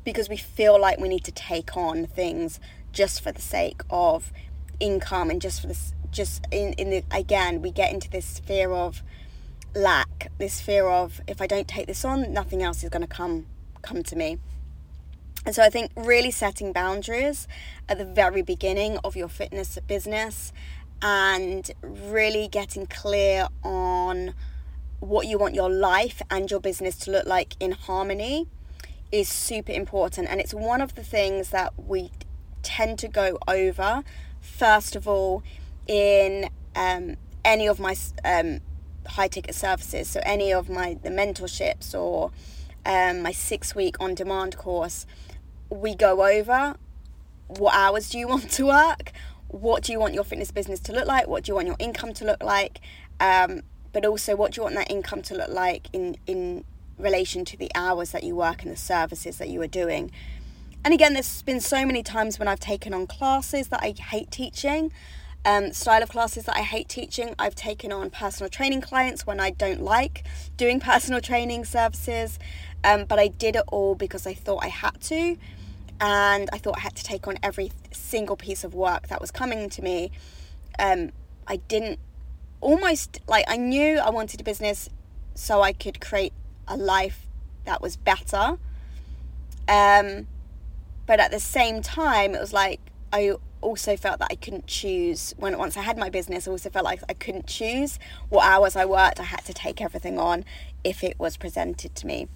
because 0.03 0.29
we 0.29 0.37
feel 0.37 0.79
like 0.79 0.99
we 0.99 1.09
need 1.09 1.23
to 1.25 1.31
take 1.31 1.77
on 1.77 2.05
things 2.05 2.59
just 2.91 3.21
for 3.21 3.31
the 3.31 3.41
sake 3.41 3.81
of 3.89 4.31
income 4.79 5.29
and 5.29 5.41
just 5.41 5.61
for 5.61 5.67
this 5.67 5.93
just 6.11 6.45
in, 6.51 6.73
in 6.73 6.89
the 6.89 7.03
again 7.11 7.61
we 7.61 7.71
get 7.71 7.91
into 7.93 8.09
this 8.09 8.39
fear 8.39 8.71
of 8.71 9.01
lack 9.75 10.31
this 10.37 10.59
fear 10.59 10.87
of 10.87 11.21
if 11.27 11.41
i 11.41 11.47
don't 11.47 11.67
take 11.67 11.87
this 11.87 12.03
on 12.03 12.33
nothing 12.33 12.63
else 12.63 12.83
is 12.83 12.89
going 12.89 13.01
to 13.01 13.07
come 13.07 13.45
come 13.81 14.01
to 14.03 14.15
me 14.15 14.37
and 15.45 15.55
so 15.55 15.63
I 15.63 15.69
think 15.69 15.91
really 15.95 16.31
setting 16.31 16.73
boundaries 16.73 17.47
at 17.87 17.97
the 17.97 18.05
very 18.05 18.41
beginning 18.41 18.97
of 19.03 19.15
your 19.15 19.29
fitness 19.29 19.79
business 19.87 20.51
and 21.01 21.71
really 21.81 22.47
getting 22.47 22.85
clear 22.85 23.47
on 23.63 24.33
what 24.99 25.27
you 25.27 25.37
want 25.37 25.55
your 25.55 25.69
life 25.69 26.21
and 26.29 26.51
your 26.51 26.59
business 26.59 26.97
to 26.99 27.11
look 27.11 27.25
like 27.25 27.55
in 27.59 27.71
harmony 27.71 28.47
is 29.11 29.29
super 29.29 29.71
important. 29.71 30.27
And 30.29 30.41
it's 30.41 30.53
one 30.53 30.81
of 30.81 30.95
the 30.95 31.03
things 31.03 31.49
that 31.51 31.73
we 31.77 32.11
tend 32.61 32.99
to 32.99 33.07
go 33.07 33.37
over, 33.47 34.03
first 34.41 34.95
of 34.95 35.07
all, 35.07 35.41
in 35.89 36.49
um, 36.75 37.17
any 37.43 37.67
of 37.67 37.79
my 37.79 37.95
um, 38.23 38.61
high 39.07 39.27
ticket 39.27 39.55
services. 39.55 40.07
So, 40.07 40.21
any 40.23 40.53
of 40.53 40.69
my 40.69 40.97
the 41.01 41.09
mentorships 41.09 41.93
or 41.93 42.31
um, 42.85 43.21
my 43.21 43.31
six 43.31 43.75
week 43.75 43.97
on 43.99 44.13
demand 44.13 44.55
course 44.55 45.05
we 45.69 45.95
go 45.95 46.25
over. 46.25 46.75
What 47.47 47.73
hours 47.73 48.09
do 48.09 48.19
you 48.19 48.27
want 48.27 48.51
to 48.51 48.67
work? 48.67 49.11
What 49.47 49.83
do 49.83 49.91
you 49.91 49.99
want 49.99 50.13
your 50.13 50.23
fitness 50.23 50.51
business 50.51 50.79
to 50.81 50.93
look 50.93 51.07
like? 51.07 51.27
What 51.27 51.43
do 51.43 51.51
you 51.51 51.55
want 51.55 51.67
your 51.67 51.75
income 51.79 52.13
to 52.13 52.25
look 52.25 52.43
like? 52.43 52.79
Um, 53.19 53.61
but 53.91 54.05
also 54.05 54.35
what 54.35 54.53
do 54.53 54.59
you 54.59 54.63
want 54.63 54.75
that 54.75 54.89
income 54.91 55.23
to 55.23 55.35
look 55.35 55.49
like 55.49 55.87
in 55.91 56.17
in 56.27 56.63
relation 56.97 57.45
to 57.45 57.57
the 57.57 57.71
hours 57.75 58.11
that 58.11 58.23
you 58.23 58.35
work 58.35 58.61
and 58.61 58.71
the 58.71 58.77
services 58.77 59.39
that 59.39 59.49
you 59.49 59.59
are 59.61 59.67
doing? 59.67 60.11
And 60.85 60.93
again 60.93 61.13
there's 61.13 61.41
been 61.41 61.59
so 61.59 61.85
many 61.85 62.01
times 62.03 62.39
when 62.39 62.47
i've 62.47 62.59
taken 62.59 62.93
on 62.93 63.05
classes 63.05 63.67
that 63.67 63.81
i 63.83 63.91
hate 63.91 64.31
teaching 64.31 64.93
um, 65.45 65.71
style 65.71 66.03
of 66.03 66.09
classes 66.09 66.45
that 66.45 66.55
i 66.55 66.61
hate 66.61 66.89
teaching 66.89 67.33
i've 67.39 67.55
taken 67.55 67.91
on 67.91 68.09
personal 68.09 68.49
training 68.49 68.81
clients 68.81 69.25
when 69.25 69.39
i 69.39 69.49
don't 69.49 69.81
like 69.81 70.25
doing 70.57 70.79
personal 70.91 71.21
training 71.21 71.65
services 71.65 72.39
um, 72.83 73.05
but 73.05 73.19
i 73.19 73.27
did 73.27 73.55
it 73.55 73.63
all 73.67 73.95
because 73.95 74.27
i 74.27 74.33
thought 74.33 74.63
i 74.63 74.67
had 74.67 74.99
to 75.01 75.37
and 76.01 76.49
I 76.53 76.57
thought 76.57 76.77
I 76.77 76.81
had 76.81 76.95
to 76.95 77.03
take 77.03 77.27
on 77.27 77.37
every 77.43 77.71
single 77.91 78.35
piece 78.35 78.63
of 78.63 78.73
work 78.73 79.07
that 79.09 79.19
was 79.19 79.31
coming 79.31 79.69
to 79.69 79.81
me. 79.81 80.11
Um, 80.77 81.11
I 81.47 81.57
didn't 81.57 81.99
almost 82.61 83.19
like 83.27 83.45
I 83.47 83.57
knew 83.57 83.97
I 83.97 84.09
wanted 84.09 84.39
a 84.39 84.43
business 84.43 84.89
so 85.35 85.61
I 85.61 85.73
could 85.73 85.99
create 85.99 86.33
a 86.67 86.77
life 86.77 87.25
that 87.65 87.81
was 87.81 87.97
better. 87.97 88.57
Um, 89.67 90.27
but 91.05 91.19
at 91.19 91.31
the 91.31 91.39
same 91.39 91.81
time, 91.81 92.33
it 92.33 92.39
was 92.39 92.53
like 92.53 92.79
I 93.11 93.33
also 93.61 93.95
felt 93.97 94.19
that 94.19 94.29
I 94.31 94.35
couldn't 94.35 94.67
choose 94.67 95.33
when 95.37 95.57
once 95.57 95.77
I 95.77 95.81
had 95.81 95.97
my 95.97 96.09
business. 96.09 96.47
I 96.47 96.51
also 96.51 96.69
felt 96.69 96.85
like 96.85 97.01
I 97.09 97.13
couldn't 97.13 97.47
choose 97.47 97.99
what 98.29 98.45
hours 98.45 98.75
I 98.75 98.85
worked. 98.85 99.19
I 99.19 99.23
had 99.23 99.45
to 99.45 99.53
take 99.53 99.81
everything 99.81 100.19
on 100.19 100.45
if 100.83 101.03
it 101.03 101.19
was 101.19 101.37
presented 101.37 101.95
to 101.95 102.07
me. 102.07 102.27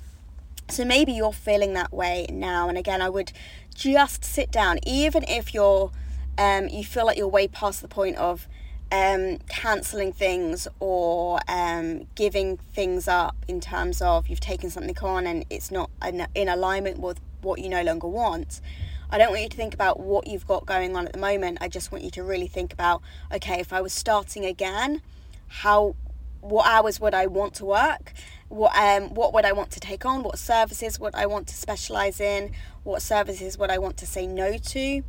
So 0.69 0.85
maybe 0.85 1.11
you're 1.11 1.33
feeling 1.33 1.73
that 1.73 1.93
way 1.93 2.25
now. 2.29 2.69
And 2.69 2.77
again, 2.77 3.01
I 3.01 3.09
would 3.09 3.31
just 3.75 4.23
sit 4.23 4.51
down, 4.51 4.79
even 4.85 5.23
if 5.27 5.53
you're 5.53 5.91
um, 6.37 6.67
you 6.67 6.83
feel 6.83 7.05
like 7.05 7.17
you're 7.17 7.27
way 7.27 7.47
past 7.47 7.81
the 7.81 7.87
point 7.87 8.17
of 8.17 8.47
um, 8.91 9.39
cancelling 9.49 10.13
things 10.13 10.67
or 10.79 11.39
um, 11.47 12.07
giving 12.15 12.57
things 12.57 13.07
up 13.07 13.35
in 13.47 13.59
terms 13.59 14.01
of 14.01 14.27
you've 14.27 14.39
taken 14.39 14.69
something 14.69 14.97
on 14.99 15.25
and 15.27 15.45
it's 15.49 15.71
not 15.71 15.89
in, 16.05 16.25
in 16.35 16.47
alignment 16.47 16.99
with 16.99 17.19
what 17.41 17.59
you 17.59 17.69
no 17.69 17.81
longer 17.83 18.07
want. 18.07 18.61
I 19.09 19.17
don't 19.17 19.29
want 19.29 19.41
you 19.41 19.49
to 19.49 19.57
think 19.57 19.73
about 19.73 19.99
what 19.99 20.27
you've 20.27 20.47
got 20.47 20.65
going 20.65 20.95
on 20.95 21.05
at 21.05 21.13
the 21.13 21.19
moment. 21.19 21.59
I 21.61 21.67
just 21.67 21.91
want 21.91 22.03
you 22.03 22.11
to 22.11 22.23
really 22.23 22.47
think 22.47 22.73
about 22.73 23.01
okay, 23.33 23.59
if 23.59 23.73
I 23.73 23.81
was 23.81 23.93
starting 23.93 24.45
again, 24.45 25.01
how 25.47 25.95
what 26.41 26.67
hours 26.67 26.99
would 26.99 27.13
I 27.13 27.27
want 27.27 27.53
to 27.55 27.65
work? 27.65 28.13
What 28.49 28.75
um 28.75 29.13
what 29.13 29.33
would 29.33 29.45
I 29.45 29.51
want 29.51 29.71
to 29.71 29.79
take 29.79 30.05
on? 30.05 30.23
What 30.23 30.39
services 30.39 30.99
would 30.99 31.15
I 31.15 31.25
want 31.25 31.47
to 31.47 31.55
specialize 31.55 32.19
in? 32.19 32.51
What 32.83 33.01
services 33.01 33.57
would 33.57 33.69
I 33.69 33.77
want 33.77 33.97
to 33.97 34.05
say 34.05 34.27
no 34.27 34.57
to? 34.57 35.03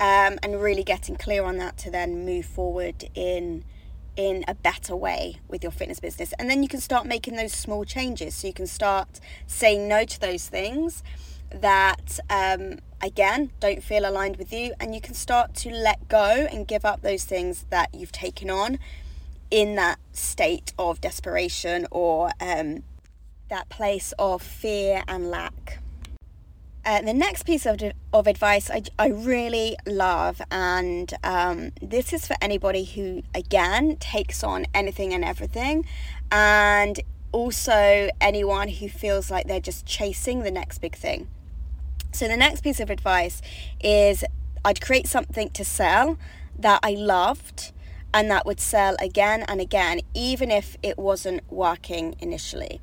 um, 0.00 0.38
and 0.42 0.60
really 0.60 0.84
getting 0.84 1.16
clear 1.16 1.44
on 1.44 1.58
that 1.58 1.76
to 1.78 1.90
then 1.90 2.24
move 2.24 2.46
forward 2.46 3.08
in 3.14 3.64
in 4.16 4.44
a 4.48 4.54
better 4.54 4.96
way 4.96 5.38
with 5.46 5.62
your 5.62 5.70
fitness 5.70 6.00
business 6.00 6.32
and 6.40 6.50
then 6.50 6.60
you 6.60 6.68
can 6.68 6.80
start 6.80 7.06
making 7.06 7.36
those 7.36 7.52
small 7.52 7.84
changes 7.84 8.34
so 8.34 8.48
you 8.48 8.52
can 8.52 8.66
start 8.66 9.20
saying 9.46 9.86
no 9.86 10.04
to 10.04 10.18
those 10.18 10.48
things 10.48 11.04
that 11.52 12.18
um, 12.28 12.80
again 13.00 13.50
don't 13.60 13.82
feel 13.82 14.08
aligned 14.08 14.36
with 14.36 14.52
you 14.52 14.72
and 14.80 14.94
you 14.94 15.00
can 15.00 15.14
start 15.14 15.54
to 15.54 15.70
let 15.70 16.08
go 16.08 16.46
and 16.50 16.66
give 16.66 16.84
up 16.84 17.02
those 17.02 17.24
things 17.24 17.64
that 17.70 17.94
you've 17.94 18.12
taken 18.12 18.50
on 18.50 18.78
in 19.50 19.74
that 19.76 19.98
state 20.12 20.72
of 20.78 21.00
desperation 21.00 21.86
or 21.90 22.30
um, 22.40 22.82
that 23.48 23.68
place 23.68 24.12
of 24.18 24.42
fear 24.42 25.02
and 25.08 25.30
lack 25.30 25.78
uh, 26.88 27.02
the 27.02 27.12
next 27.12 27.42
piece 27.42 27.66
of, 27.66 27.82
of 28.14 28.26
advice 28.26 28.70
I, 28.70 28.82
I 28.98 29.08
really 29.08 29.76
love, 29.86 30.40
and 30.50 31.12
um, 31.22 31.72
this 31.82 32.14
is 32.14 32.26
for 32.26 32.34
anybody 32.40 32.84
who, 32.84 33.22
again, 33.34 33.98
takes 33.98 34.42
on 34.42 34.64
anything 34.72 35.12
and 35.12 35.22
everything, 35.22 35.84
and 36.32 36.98
also 37.30 38.08
anyone 38.22 38.68
who 38.68 38.88
feels 38.88 39.30
like 39.30 39.46
they're 39.46 39.60
just 39.60 39.84
chasing 39.84 40.44
the 40.44 40.50
next 40.50 40.78
big 40.78 40.96
thing. 40.96 41.28
So, 42.12 42.26
the 42.26 42.36
next 42.36 42.62
piece 42.62 42.80
of 42.80 42.90
advice 42.90 43.42
is 43.80 44.24
I'd 44.64 44.80
create 44.80 45.06
something 45.06 45.50
to 45.50 45.64
sell 45.64 46.18
that 46.58 46.80
I 46.82 46.90
loved 46.90 47.72
and 48.12 48.30
that 48.30 48.46
would 48.46 48.60
sell 48.60 48.96
again 49.00 49.44
and 49.46 49.60
again, 49.60 50.00
even 50.14 50.50
if 50.50 50.76
it 50.82 50.98
wasn't 50.98 51.42
working 51.52 52.16
initially. 52.20 52.80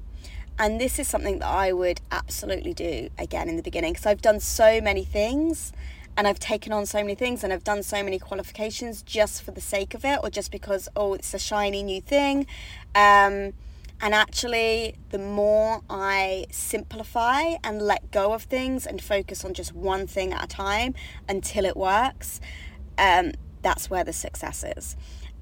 And 0.57 0.79
this 0.79 0.99
is 0.99 1.07
something 1.07 1.39
that 1.39 1.47
I 1.47 1.73
would 1.73 1.99
absolutely 2.11 2.73
do 2.73 3.09
again 3.17 3.49
in 3.49 3.57
the 3.57 3.63
beginning 3.63 3.93
because 3.93 4.05
I've 4.05 4.21
done 4.21 4.39
so 4.39 4.79
many 4.79 5.03
things 5.03 5.73
and 6.15 6.27
I've 6.27 6.39
taken 6.39 6.71
on 6.71 6.85
so 6.85 6.99
many 6.99 7.15
things 7.15 7.43
and 7.43 7.51
I've 7.51 7.63
done 7.63 7.83
so 7.83 8.01
many 8.01 8.19
qualifications 8.19 9.01
just 9.01 9.41
for 9.43 9.51
the 9.51 9.59
sake 9.59 9.93
of 9.93 10.05
it 10.05 10.19
or 10.23 10.29
just 10.29 10.51
because, 10.51 10.87
oh, 10.95 11.13
it's 11.13 11.33
a 11.33 11.39
shiny 11.39 11.83
new 11.83 11.99
thing. 11.99 12.47
Um, 12.93 13.53
and 14.01 14.13
actually, 14.13 14.95
the 15.09 15.17
more 15.17 15.81
I 15.89 16.47
simplify 16.51 17.55
and 17.63 17.81
let 17.81 18.11
go 18.11 18.33
of 18.33 18.43
things 18.43 18.85
and 18.85 19.01
focus 19.01 19.45
on 19.45 19.53
just 19.53 19.73
one 19.73 20.05
thing 20.05 20.33
at 20.33 20.43
a 20.43 20.47
time 20.47 20.95
until 21.29 21.65
it 21.65 21.77
works, 21.77 22.41
um, 22.97 23.31
that's 23.61 23.89
where 23.89 24.03
the 24.03 24.13
success 24.13 24.63
is. 24.75 24.97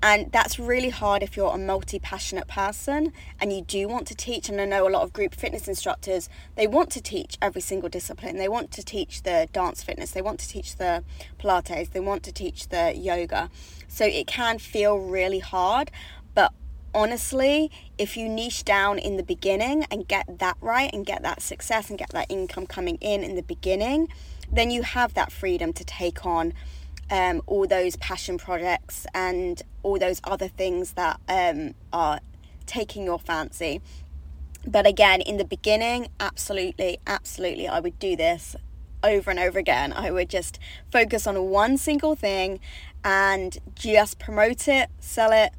And 0.06 0.34
that's 0.34 0.60
really 0.60 0.90
hard 0.90 1.24
if 1.24 1.38
you're 1.38 1.54
a 1.54 1.58
multi 1.58 1.98
passionate 1.98 2.50
person 2.50 3.14
and 3.40 3.54
you 3.54 3.62
do 3.62 3.88
want 3.88 4.06
to 4.08 4.16
teach. 4.16 4.50
And 4.50 4.60
I 4.60 4.66
know 4.66 4.86
a 4.86 4.92
lot 4.92 5.04
of 5.04 5.14
group 5.14 5.34
fitness 5.34 5.66
instructors, 5.66 6.28
they 6.56 6.68
want 6.68 6.90
to 6.92 7.02
teach 7.02 7.38
every 7.42 7.62
single 7.62 7.88
discipline. 7.88 8.36
They 8.36 8.50
want 8.50 8.70
to 8.72 8.84
teach 8.84 9.24
the 9.24 9.48
dance 9.54 9.82
fitness, 9.82 10.12
they 10.12 10.22
want 10.22 10.42
to 10.42 10.48
teach 10.50 10.76
the 10.76 11.06
Pilates, 11.40 11.92
they 11.92 12.02
want 12.02 12.22
to 12.24 12.34
teach 12.34 12.68
the 12.68 12.94
yoga. 12.94 13.50
So 13.88 14.04
it 14.04 14.28
can 14.28 14.60
feel 14.60 14.98
really 14.98 15.40
hard. 15.40 15.90
Honestly, 16.96 17.72
if 17.98 18.16
you 18.16 18.30
niche 18.30 18.64
down 18.64 19.00
in 19.00 19.18
the 19.18 19.24
beginning 19.24 19.86
and 19.90 20.08
get 20.08 20.40
that 20.40 20.58
right 20.62 20.92
and 20.94 21.06
get 21.06 21.24
that 21.24 21.42
success 21.42 21.90
and 21.90 21.98
get 21.98 22.10
that 22.10 22.28
income 22.30 22.68
coming 22.68 22.98
in 23.02 23.24
in 23.24 23.36
the 23.36 23.42
beginning, 23.42 24.08
then 24.52 24.70
you 24.70 24.84
have 24.84 25.16
that 25.16 25.32
freedom 25.32 25.74
to 25.74 25.84
take 25.84 26.26
on 26.26 26.54
um, 27.10 27.42
all 27.48 27.66
those 27.68 27.96
passion 27.96 28.38
projects 28.38 29.08
and 29.14 29.64
all 29.82 29.98
those 29.98 30.22
other 30.24 30.48
things 30.48 30.94
that 30.94 31.20
um, 31.28 31.74
are 31.92 32.20
taking 32.66 33.04
your 33.04 33.20
fancy. 33.20 33.82
But 34.66 34.86
again, 34.86 35.22
in 35.22 35.38
the 35.38 35.46
beginning, 35.46 36.08
absolutely, 36.20 37.00
absolutely, 37.06 37.68
I 37.68 37.80
would 37.80 38.00
do 38.00 38.16
this 38.16 38.56
over 39.04 39.30
and 39.30 39.40
over 39.40 39.60
again. 39.60 39.92
I 39.92 40.12
would 40.12 40.30
just 40.30 40.60
focus 40.92 41.28
on 41.28 41.50
one 41.50 41.78
single 41.78 42.16
thing 42.16 42.60
and 43.04 43.58
just 43.76 44.20
promote 44.20 44.68
it, 44.68 44.90
sell 45.00 45.32
it, 45.34 45.54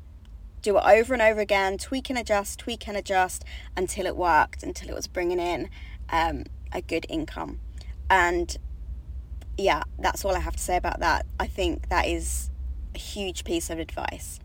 do 0.64 0.78
it 0.78 0.82
over 0.84 1.12
and 1.12 1.22
over 1.22 1.40
again, 1.40 1.76
tweak 1.76 2.08
and 2.08 2.18
adjust, 2.18 2.58
tweak 2.58 2.88
and 2.88 2.96
adjust 2.96 3.44
until 3.76 4.06
it 4.06 4.16
worked, 4.16 4.62
until 4.62 4.88
it 4.88 4.94
was 4.94 5.06
bringing 5.06 5.38
in 5.38 5.68
um, 6.08 6.44
a 6.72 6.80
good 6.80 7.06
income. 7.08 7.60
And 8.08 8.56
yeah, 9.58 9.82
that's 9.98 10.24
all 10.24 10.34
I 10.34 10.40
have 10.40 10.56
to 10.56 10.62
say 10.62 10.76
about 10.76 11.00
that. 11.00 11.26
I 11.38 11.46
think 11.46 11.90
that 11.90 12.08
is 12.08 12.50
a 12.94 12.98
huge 12.98 13.44
piece 13.44 13.68
of 13.68 13.78
advice. 13.78 14.40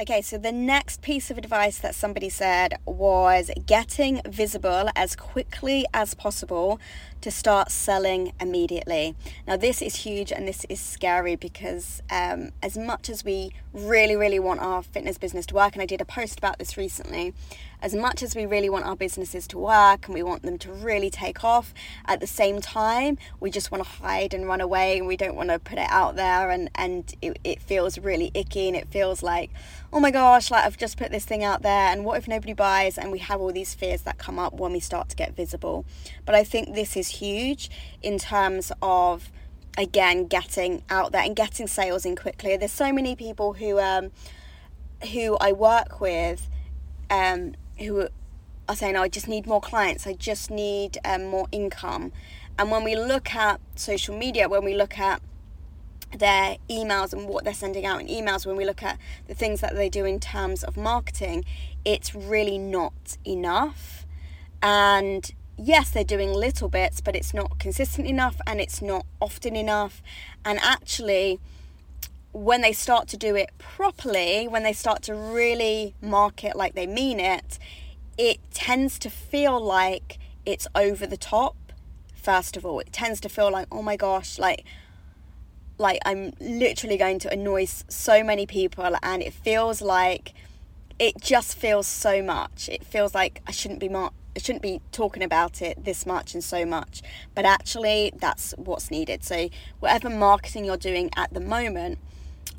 Okay, 0.00 0.22
so 0.22 0.38
the 0.38 0.52
next 0.52 1.02
piece 1.02 1.30
of 1.30 1.36
advice 1.36 1.78
that 1.78 1.94
somebody 1.94 2.30
said 2.30 2.78
was 2.86 3.50
getting 3.66 4.22
visible 4.26 4.88
as 4.96 5.14
quickly 5.14 5.84
as 5.92 6.14
possible 6.14 6.80
to 7.20 7.30
start 7.30 7.70
selling 7.70 8.32
immediately. 8.40 9.14
Now, 9.46 9.58
this 9.58 9.82
is 9.82 9.96
huge 9.96 10.32
and 10.32 10.48
this 10.48 10.64
is 10.70 10.80
scary 10.80 11.36
because, 11.36 12.02
um, 12.10 12.52
as 12.62 12.78
much 12.78 13.10
as 13.10 13.22
we 13.22 13.52
really, 13.74 14.16
really 14.16 14.38
want 14.38 14.60
our 14.60 14.82
fitness 14.82 15.18
business 15.18 15.44
to 15.46 15.54
work, 15.56 15.74
and 15.74 15.82
I 15.82 15.86
did 15.86 16.00
a 16.00 16.06
post 16.06 16.38
about 16.38 16.58
this 16.58 16.78
recently, 16.78 17.34
as 17.82 17.94
much 17.94 18.22
as 18.22 18.36
we 18.36 18.46
really 18.46 18.70
want 18.70 18.86
our 18.86 18.94
businesses 18.94 19.46
to 19.48 19.58
work 19.58 20.06
and 20.06 20.14
we 20.14 20.22
want 20.22 20.42
them 20.42 20.56
to 20.56 20.72
really 20.72 21.10
take 21.10 21.42
off, 21.42 21.74
at 22.06 22.20
the 22.20 22.26
same 22.26 22.60
time, 22.60 23.18
we 23.40 23.50
just 23.50 23.72
want 23.72 23.82
to 23.82 23.90
hide 23.90 24.32
and 24.32 24.46
run 24.46 24.60
away 24.60 24.96
and 24.96 25.06
we 25.06 25.16
don't 25.16 25.34
want 25.34 25.50
to 25.50 25.58
put 25.58 25.78
it 25.78 25.90
out 25.90 26.14
there 26.14 26.48
and, 26.48 26.70
and 26.76 27.14
it, 27.20 27.38
it 27.42 27.60
feels 27.60 27.98
really 27.98 28.30
icky 28.34 28.68
and 28.68 28.76
it 28.76 28.88
feels 28.88 29.20
like, 29.22 29.50
oh 29.92 29.98
my 29.98 30.12
gosh, 30.12 30.50
like 30.50 30.64
I've 30.64 30.78
just 30.78 30.96
put 30.96 31.10
this 31.10 31.24
thing 31.24 31.42
out 31.42 31.62
there 31.62 31.88
and 31.92 32.04
what 32.04 32.16
if 32.18 32.28
nobody 32.28 32.52
buys? 32.52 32.96
And 32.96 33.10
we 33.10 33.18
have 33.18 33.40
all 33.40 33.52
these 33.52 33.74
fears 33.74 34.02
that 34.02 34.16
come 34.16 34.38
up 34.38 34.54
when 34.54 34.72
we 34.72 34.80
start 34.80 35.08
to 35.08 35.16
get 35.16 35.34
visible. 35.34 35.84
But 36.24 36.36
I 36.36 36.44
think 36.44 36.74
this 36.74 36.96
is 36.96 37.08
huge 37.08 37.68
in 38.00 38.18
terms 38.18 38.70
of 38.80 39.32
again 39.78 40.26
getting 40.26 40.82
out 40.90 41.12
there 41.12 41.22
and 41.22 41.34
getting 41.34 41.66
sales 41.66 42.04
in 42.04 42.14
quickly. 42.14 42.56
There's 42.56 42.70
so 42.70 42.92
many 42.92 43.16
people 43.16 43.54
who 43.54 43.80
um, 43.80 44.12
who 45.12 45.36
I 45.40 45.50
work 45.52 46.00
with 46.00 46.48
um, 47.10 47.54
who 47.82 48.08
are 48.68 48.76
saying, 48.76 48.96
oh, 48.96 49.02
I 49.02 49.08
just 49.08 49.28
need 49.28 49.46
more 49.46 49.60
clients, 49.60 50.06
I 50.06 50.14
just 50.14 50.50
need 50.50 50.98
um, 51.04 51.24
more 51.24 51.48
income. 51.52 52.12
And 52.58 52.70
when 52.70 52.84
we 52.84 52.96
look 52.96 53.34
at 53.34 53.60
social 53.74 54.16
media, 54.16 54.48
when 54.48 54.64
we 54.64 54.74
look 54.74 54.98
at 54.98 55.22
their 56.16 56.56
emails 56.68 57.12
and 57.12 57.26
what 57.26 57.44
they're 57.44 57.54
sending 57.54 57.86
out 57.86 58.00
in 58.00 58.06
emails, 58.06 58.46
when 58.46 58.56
we 58.56 58.64
look 58.64 58.82
at 58.82 58.98
the 59.26 59.34
things 59.34 59.60
that 59.60 59.74
they 59.74 59.88
do 59.88 60.04
in 60.04 60.20
terms 60.20 60.62
of 60.62 60.76
marketing, 60.76 61.44
it's 61.84 62.14
really 62.14 62.58
not 62.58 63.16
enough. 63.26 64.06
And 64.62 65.32
yes, 65.56 65.90
they're 65.90 66.04
doing 66.04 66.32
little 66.32 66.68
bits, 66.68 67.00
but 67.00 67.16
it's 67.16 67.32
not 67.32 67.58
consistent 67.58 68.06
enough 68.06 68.40
and 68.46 68.60
it's 68.60 68.82
not 68.82 69.06
often 69.20 69.56
enough. 69.56 70.02
And 70.44 70.58
actually, 70.60 71.40
when 72.32 72.62
they 72.62 72.72
start 72.72 73.08
to 73.08 73.16
do 73.16 73.36
it 73.36 73.50
properly, 73.58 74.48
when 74.48 74.62
they 74.62 74.72
start 74.72 75.02
to 75.02 75.14
really 75.14 75.94
market 76.00 76.56
like 76.56 76.74
they 76.74 76.86
mean 76.86 77.20
it, 77.20 77.58
it 78.16 78.38
tends 78.52 78.98
to 79.00 79.10
feel 79.10 79.60
like 79.60 80.18
it's 80.44 80.66
over 80.74 81.06
the 81.06 81.16
top. 81.16 81.56
First 82.14 82.56
of 82.56 82.64
all, 82.64 82.80
it 82.80 82.92
tends 82.92 83.20
to 83.20 83.28
feel 83.28 83.50
like, 83.50 83.66
oh 83.70 83.82
my 83.82 83.96
gosh, 83.96 84.38
like 84.38 84.64
like 85.78 85.98
I'm 86.04 86.32
literally 86.40 86.96
going 86.96 87.18
to 87.20 87.32
annoy 87.32 87.66
so 87.66 88.22
many 88.22 88.46
people 88.46 88.96
and 89.02 89.22
it 89.22 89.32
feels 89.32 89.82
like 89.82 90.32
it 90.98 91.20
just 91.20 91.56
feels 91.56 91.86
so 91.86 92.22
much. 92.22 92.68
It 92.68 92.84
feels 92.84 93.14
like 93.14 93.42
I 93.46 93.50
shouldn't 93.50 93.80
be 93.80 93.88
mar- 93.88 94.12
I 94.36 94.38
shouldn't 94.38 94.62
be 94.62 94.80
talking 94.92 95.22
about 95.22 95.60
it 95.60 95.84
this 95.84 96.06
much 96.06 96.32
and 96.32 96.42
so 96.42 96.64
much. 96.64 97.02
But 97.34 97.44
actually 97.44 98.12
that's 98.16 98.54
what's 98.56 98.90
needed. 98.90 99.24
So 99.24 99.48
whatever 99.80 100.08
marketing 100.08 100.64
you're 100.64 100.76
doing 100.76 101.10
at 101.16 101.34
the 101.34 101.40
moment, 101.40 101.98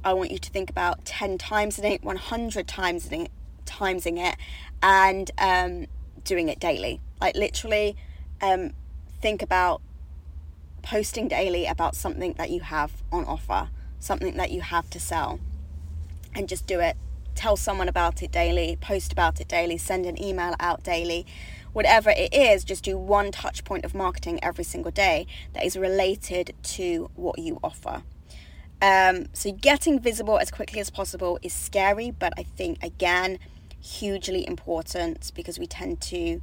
I 0.03 0.13
want 0.13 0.31
you 0.31 0.37
to 0.37 0.49
think 0.49 0.69
about 0.69 1.05
10 1.05 1.37
times 1.37 1.79
in 1.79 1.85
it, 1.85 2.03
100 2.03 2.67
times 2.67 3.07
in 3.07 3.21
it, 3.21 3.31
timesing 3.65 4.17
it, 4.17 4.35
and 4.81 5.31
um, 5.37 5.87
doing 6.23 6.49
it 6.49 6.59
daily. 6.59 6.99
Like 7.21 7.35
literally, 7.35 7.95
um, 8.41 8.71
think 9.21 9.41
about 9.41 9.81
posting 10.81 11.29
daily 11.29 11.65
about 11.65 11.95
something 11.95 12.33
that 12.33 12.49
you 12.49 12.59
have 12.59 12.91
on 13.11 13.23
offer, 13.25 13.69
something 13.99 14.35
that 14.35 14.51
you 14.51 14.61
have 14.61 14.89
to 14.89 14.99
sell, 14.99 15.39
and 16.35 16.49
just 16.49 16.67
do 16.67 16.79
it. 16.79 16.97
Tell 17.35 17.55
someone 17.55 17.87
about 17.87 18.21
it 18.21 18.31
daily, 18.31 18.77
post 18.79 19.11
about 19.11 19.39
it 19.39 19.47
daily, 19.47 19.77
send 19.77 20.05
an 20.05 20.21
email 20.21 20.53
out 20.59 20.83
daily. 20.83 21.25
Whatever 21.71 22.11
it 22.11 22.33
is, 22.33 22.63
just 22.63 22.83
do 22.83 22.97
one 22.97 23.31
touch 23.31 23.63
point 23.63 23.85
of 23.85 23.95
marketing 23.95 24.39
every 24.43 24.63
single 24.63 24.91
day 24.91 25.25
that 25.53 25.65
is 25.65 25.75
related 25.75 26.53
to 26.63 27.09
what 27.15 27.39
you 27.39 27.59
offer. 27.63 28.03
Um, 28.83 29.27
so, 29.31 29.53
getting 29.53 29.97
visible 29.97 30.37
as 30.37 30.51
quickly 30.51 30.81
as 30.81 30.89
possible 30.89 31.39
is 31.41 31.53
scary, 31.53 32.11
but 32.11 32.33
I 32.37 32.43
think 32.43 32.83
again, 32.83 33.39
hugely 33.79 34.45
important 34.45 35.31
because 35.33 35.57
we 35.57 35.67
tend 35.67 36.01
to 36.01 36.41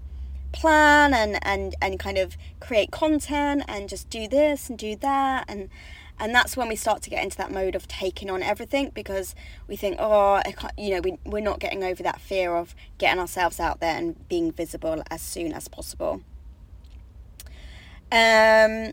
plan 0.53 1.13
and 1.13 1.39
and 1.43 1.75
and 1.83 1.99
kind 1.99 2.17
of 2.17 2.39
create 2.59 2.91
content 2.91 3.65
and 3.69 3.91
just 3.91 4.09
do 4.09 4.27
this 4.27 4.71
and 4.71 4.79
do 4.79 4.97
that. 4.97 5.45
And 5.49 5.69
and 6.19 6.35
that's 6.35 6.57
when 6.57 6.69
we 6.71 6.77
start 6.77 7.03
to 7.03 7.11
get 7.11 7.23
into 7.23 7.37
that 7.37 7.53
mode 7.53 7.75
of 7.75 7.87
taking 7.87 8.31
on 8.31 8.43
everything 8.43 8.91
because 8.95 9.35
we 9.69 9.77
think 9.77 9.97
oh 9.99 10.41
you 10.79 10.95
know 10.95 11.01
we, 11.03 11.19
we're 11.27 11.41
not 11.41 11.61
getting 11.61 11.85
over 11.85 12.03
that 12.03 12.23
fear 12.23 12.57
of 12.57 12.75
getting 12.97 13.21
ourselves 13.21 13.61
out 13.61 13.81
there 13.81 13.99
and 13.99 14.27
being 14.31 14.51
visible 14.51 15.03
as 15.11 15.21
soon 15.21 15.53
as 15.53 15.69
possible. 15.69 16.23
Um, 18.11 18.93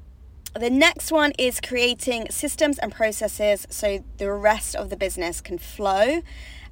the 0.58 0.70
next 0.70 1.12
one 1.12 1.34
is 1.38 1.60
creating 1.62 2.28
systems 2.30 2.78
and 2.80 2.92
processes 2.92 3.68
so 3.70 4.04
the 4.18 4.32
rest 4.32 4.76
of 4.76 4.90
the 4.90 4.98
business 4.98 5.42
can 5.42 5.58
flow 5.58 6.22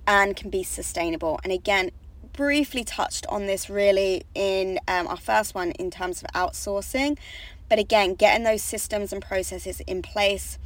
and 0.08 0.36
can 0.36 0.50
be 0.50 0.63
sustainable 0.63 1.39
and 1.44 1.51
again 1.51 1.92
briefly 2.36 2.84
touched 2.84 3.25
on 3.27 3.46
this 3.46 3.70
really 3.70 4.24
in 4.34 4.77
um, 4.88 5.08
our 5.08 5.18
first 5.18 5.56
one 5.56 5.72
in 5.72 5.89
terms 5.89 6.22
of 6.22 6.30
outsourcing. 6.34 7.18
But 7.70 7.80
again, 7.80 8.13
getting 8.15 8.44
those 8.44 8.62
systems 8.62 9.13
and 9.13 9.22
processes 9.22 9.80
in 9.82 10.01
place 10.01 10.60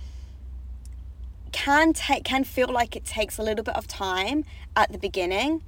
can 1.51 1.93
take 1.93 2.23
can 2.23 2.43
feel 2.43 2.67
like 2.67 2.95
it 2.95 3.05
takes 3.05 3.37
a 3.37 3.43
little 3.43 3.63
bit 3.63 3.75
of 3.75 3.87
time 3.87 4.45
at 4.75 4.91
the 4.91 4.97
beginning. 4.97 5.63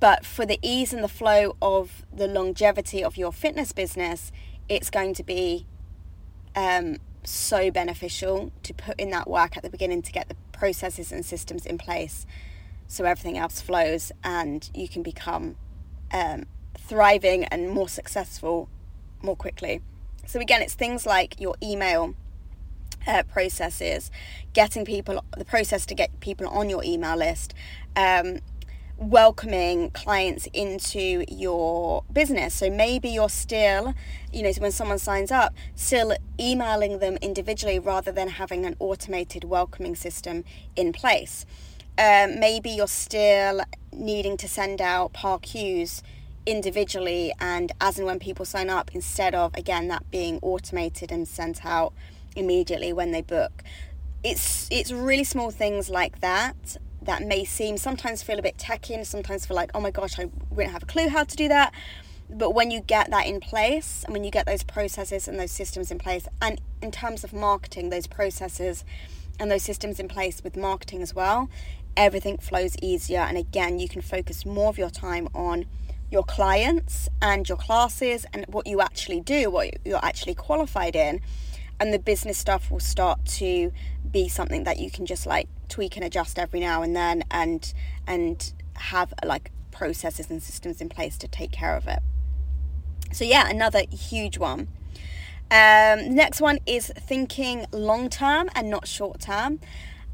But 0.00 0.26
for 0.26 0.44
the 0.44 0.58
ease 0.62 0.92
and 0.92 1.02
the 1.04 1.08
flow 1.08 1.56
of 1.62 2.04
the 2.12 2.26
longevity 2.26 3.02
of 3.02 3.16
your 3.16 3.32
fitness 3.32 3.72
business, 3.72 4.32
it's 4.68 4.90
going 4.90 5.14
to 5.14 5.22
be 5.22 5.66
um, 6.56 6.96
so 7.24 7.70
beneficial 7.70 8.52
to 8.62 8.74
put 8.74 8.98
in 8.98 9.10
that 9.10 9.28
work 9.28 9.56
at 9.56 9.62
the 9.62 9.70
beginning 9.70 10.02
to 10.02 10.12
get 10.12 10.28
the 10.28 10.36
processes 10.52 11.10
and 11.12 11.24
systems 11.24 11.66
in 11.66 11.78
place 11.78 12.26
so 12.86 13.04
everything 13.04 13.36
else 13.38 13.60
flows 13.60 14.12
and 14.22 14.70
you 14.74 14.88
can 14.88 15.02
become 15.02 15.56
um, 16.12 16.44
thriving 16.78 17.44
and 17.44 17.70
more 17.70 17.88
successful 17.88 18.68
more 19.22 19.36
quickly. 19.36 19.80
So, 20.26 20.40
again, 20.40 20.62
it's 20.62 20.74
things 20.74 21.06
like 21.06 21.40
your 21.40 21.56
email 21.62 22.14
uh, 23.06 23.22
processes, 23.24 24.10
getting 24.52 24.84
people, 24.84 25.22
the 25.36 25.44
process 25.44 25.84
to 25.86 25.94
get 25.94 26.20
people 26.20 26.46
on 26.48 26.70
your 26.70 26.82
email 26.84 27.16
list, 27.16 27.54
um, 27.96 28.38
welcoming 28.96 29.90
clients 29.90 30.46
into 30.52 31.24
your 31.28 32.04
business. 32.12 32.54
So 32.54 32.70
maybe 32.70 33.08
you're 33.08 33.28
still, 33.28 33.94
you 34.32 34.42
know, 34.42 34.52
when 34.58 34.72
someone 34.72 34.98
signs 34.98 35.30
up, 35.30 35.54
still 35.74 36.16
emailing 36.40 37.00
them 37.00 37.16
individually 37.20 37.78
rather 37.78 38.12
than 38.12 38.28
having 38.28 38.64
an 38.64 38.76
automated 38.78 39.44
welcoming 39.44 39.94
system 39.94 40.44
in 40.76 40.92
place 40.92 41.44
um, 41.96 42.40
maybe 42.40 42.70
you're 42.70 42.86
still 42.88 43.62
needing 43.92 44.36
to 44.38 44.48
send 44.48 44.80
out 44.80 45.12
PARQs 45.12 46.02
individually 46.46 47.32
and 47.40 47.72
as 47.80 47.98
and 47.98 48.06
when 48.06 48.18
people 48.18 48.44
sign 48.44 48.68
up 48.68 48.90
instead 48.94 49.34
of 49.34 49.54
again 49.54 49.88
that 49.88 50.10
being 50.10 50.38
automated 50.42 51.10
and 51.10 51.26
sent 51.26 51.64
out 51.64 51.94
immediately 52.36 52.92
when 52.92 53.12
they 53.12 53.22
book 53.22 53.62
it's 54.22 54.68
it's 54.70 54.92
really 54.92 55.24
small 55.24 55.50
things 55.50 55.88
like 55.88 56.20
that 56.20 56.76
that 57.04 57.22
may 57.22 57.44
seem 57.44 57.76
sometimes 57.76 58.22
feel 58.22 58.38
a 58.38 58.42
bit 58.42 58.58
techy 58.58 58.94
and 58.94 59.06
sometimes 59.06 59.46
feel 59.46 59.56
like 59.56 59.70
oh 59.74 59.80
my 59.80 59.90
gosh 59.90 60.18
I 60.18 60.26
wouldn't 60.50 60.72
have 60.72 60.82
a 60.82 60.86
clue 60.86 61.08
how 61.08 61.24
to 61.24 61.36
do 61.36 61.48
that 61.48 61.72
but 62.30 62.50
when 62.50 62.70
you 62.70 62.80
get 62.80 63.10
that 63.10 63.26
in 63.26 63.40
place 63.40 64.02
and 64.04 64.12
when 64.12 64.24
you 64.24 64.30
get 64.30 64.46
those 64.46 64.62
processes 64.62 65.28
and 65.28 65.38
those 65.38 65.52
systems 65.52 65.90
in 65.90 65.98
place 65.98 66.26
and 66.40 66.60
in 66.82 66.90
terms 66.90 67.24
of 67.24 67.32
marketing 67.32 67.90
those 67.90 68.06
processes 68.06 68.84
and 69.38 69.50
those 69.50 69.62
systems 69.62 70.00
in 70.00 70.08
place 70.08 70.42
with 70.42 70.56
marketing 70.56 71.02
as 71.02 71.14
well 71.14 71.48
everything 71.96 72.38
flows 72.38 72.76
easier. 72.82 73.20
And 73.20 73.36
again, 73.36 73.78
you 73.78 73.88
can 73.88 74.02
focus 74.02 74.44
more 74.44 74.68
of 74.68 74.78
your 74.78 74.90
time 74.90 75.28
on 75.34 75.66
your 76.10 76.24
clients 76.24 77.08
and 77.20 77.48
your 77.48 77.58
classes 77.58 78.26
and 78.32 78.44
what 78.48 78.66
you 78.66 78.80
actually 78.80 79.20
do, 79.20 79.50
what 79.50 79.74
you're 79.84 80.04
actually 80.04 80.34
qualified 80.34 80.94
in. 80.96 81.20
And 81.80 81.92
the 81.92 81.98
business 81.98 82.38
stuff 82.38 82.70
will 82.70 82.80
start 82.80 83.24
to 83.26 83.72
be 84.08 84.28
something 84.28 84.64
that 84.64 84.78
you 84.78 84.90
can 84.90 85.06
just 85.06 85.26
like 85.26 85.48
tweak 85.68 85.96
and 85.96 86.04
adjust 86.04 86.38
every 86.38 86.60
now 86.60 86.82
and 86.82 86.94
then 86.94 87.24
and 87.30 87.72
and 88.06 88.52
have 88.74 89.14
like 89.24 89.50
processes 89.70 90.30
and 90.30 90.42
systems 90.42 90.80
in 90.80 90.88
place 90.88 91.18
to 91.18 91.28
take 91.28 91.52
care 91.52 91.76
of 91.76 91.86
it. 91.86 92.00
So 93.12 93.24
yeah, 93.24 93.48
another 93.48 93.82
huge 93.90 94.38
one. 94.38 94.68
Um, 95.50 96.14
next 96.14 96.40
one 96.40 96.58
is 96.66 96.92
thinking 96.96 97.66
long 97.70 98.08
term 98.08 98.48
and 98.54 98.70
not 98.70 98.88
short 98.88 99.20
term. 99.20 99.60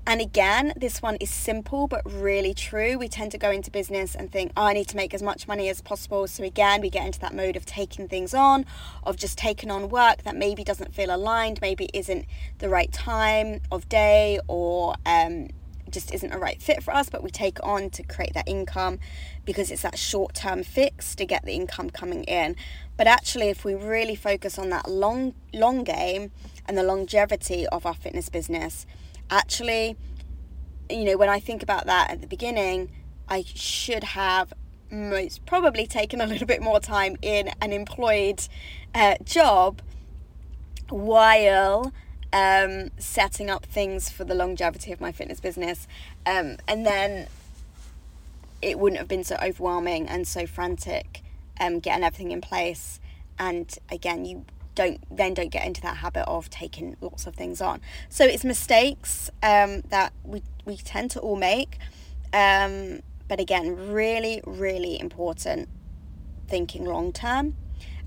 And 0.06 0.20
again, 0.20 0.72
this 0.76 1.02
one 1.02 1.16
is 1.16 1.30
simple 1.30 1.86
but 1.86 2.02
really 2.04 2.54
true. 2.54 2.98
We 2.98 3.08
tend 3.08 3.32
to 3.32 3.38
go 3.38 3.50
into 3.50 3.70
business 3.70 4.14
and 4.14 4.32
think, 4.32 4.52
oh, 4.56 4.64
I 4.64 4.72
need 4.72 4.88
to 4.88 4.96
make 4.96 5.14
as 5.14 5.22
much 5.22 5.46
money 5.46 5.68
as 5.68 5.80
possible. 5.80 6.26
So 6.26 6.42
again, 6.42 6.80
we 6.80 6.90
get 6.90 7.06
into 7.06 7.20
that 7.20 7.34
mode 7.34 7.54
of 7.54 7.66
taking 7.66 8.08
things 8.08 8.34
on, 8.34 8.64
of 9.04 9.16
just 9.16 9.38
taking 9.38 9.70
on 9.70 9.88
work 9.88 10.22
that 10.24 10.34
maybe 10.34 10.64
doesn't 10.64 10.94
feel 10.94 11.14
aligned, 11.14 11.60
maybe 11.60 11.88
isn't 11.92 12.24
the 12.58 12.68
right 12.68 12.90
time 12.90 13.60
of 13.70 13.88
day 13.88 14.40
or 14.48 14.94
um, 15.04 15.48
just 15.90 16.12
isn't 16.14 16.32
a 16.32 16.38
right 16.38 16.60
fit 16.60 16.82
for 16.82 16.94
us, 16.94 17.08
but 17.10 17.22
we 17.22 17.30
take 17.30 17.58
on 17.62 17.90
to 17.90 18.02
create 18.02 18.34
that 18.34 18.48
income 18.48 18.98
because 19.44 19.70
it's 19.70 19.82
that 19.82 19.98
short 19.98 20.34
term 20.34 20.62
fix 20.62 21.14
to 21.16 21.26
get 21.26 21.44
the 21.44 21.52
income 21.52 21.90
coming 21.90 22.24
in. 22.24 22.56
But 22.96 23.06
actually, 23.06 23.48
if 23.48 23.64
we 23.64 23.74
really 23.74 24.14
focus 24.14 24.58
on 24.58 24.70
that 24.70 24.90
long, 24.90 25.34
long 25.52 25.84
game 25.84 26.30
and 26.66 26.76
the 26.76 26.82
longevity 26.82 27.66
of 27.68 27.86
our 27.86 27.94
fitness 27.94 28.28
business, 28.28 28.86
actually, 29.30 29.96
you 30.88 31.04
know, 31.04 31.16
when 31.16 31.28
I 31.28 31.40
think 31.40 31.62
about 31.62 31.86
that 31.86 32.10
at 32.10 32.20
the 32.20 32.26
beginning, 32.26 32.90
I 33.28 33.44
should 33.46 34.04
have 34.04 34.52
most 34.90 35.46
probably 35.46 35.86
taken 35.86 36.20
a 36.20 36.26
little 36.26 36.46
bit 36.46 36.62
more 36.62 36.80
time 36.80 37.16
in 37.22 37.50
an 37.60 37.72
employed 37.72 38.42
uh, 38.94 39.14
job 39.24 39.80
while 40.88 41.92
um, 42.32 42.90
setting 42.98 43.48
up 43.48 43.64
things 43.66 44.10
for 44.10 44.24
the 44.24 44.34
longevity 44.34 44.92
of 44.92 45.00
my 45.00 45.12
fitness 45.12 45.40
business. 45.40 45.86
Um, 46.26 46.56
and 46.66 46.84
then 46.84 47.28
it 48.60 48.78
wouldn't 48.78 48.98
have 48.98 49.08
been 49.08 49.24
so 49.24 49.36
overwhelming 49.42 50.08
and 50.08 50.26
so 50.26 50.46
frantic 50.46 51.22
um, 51.60 51.78
getting 51.78 52.02
everything 52.02 52.32
in 52.32 52.40
place. 52.40 53.00
And 53.38 53.72
again, 53.90 54.24
you 54.24 54.44
don't 54.80 54.98
then 55.20 55.34
don't 55.34 55.52
get 55.58 55.64
into 55.66 55.82
that 55.82 55.96
habit 56.04 56.24
of 56.26 56.48
taking 56.48 56.96
lots 57.00 57.26
of 57.26 57.34
things 57.34 57.60
on. 57.60 57.76
So 58.08 58.24
it's 58.24 58.44
mistakes 58.44 59.30
um, 59.42 59.82
that 59.94 60.12
we 60.24 60.42
we 60.64 60.76
tend 60.76 61.10
to 61.14 61.20
all 61.20 61.36
make, 61.36 61.72
um, 62.32 63.00
but 63.28 63.38
again, 63.40 63.66
really 63.92 64.36
really 64.46 64.94
important 65.06 65.68
thinking 66.48 66.84
long 66.84 67.12
term, 67.12 67.56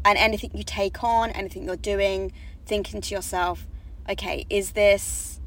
and 0.04 0.18
anything 0.18 0.52
you 0.54 0.64
take 0.64 1.04
on, 1.04 1.30
anything 1.42 1.64
you're 1.68 1.86
doing, 1.96 2.32
thinking 2.66 3.02
to 3.02 3.16
yourself, 3.16 3.68
okay, 4.10 4.46
is 4.50 4.72
this 4.72 5.40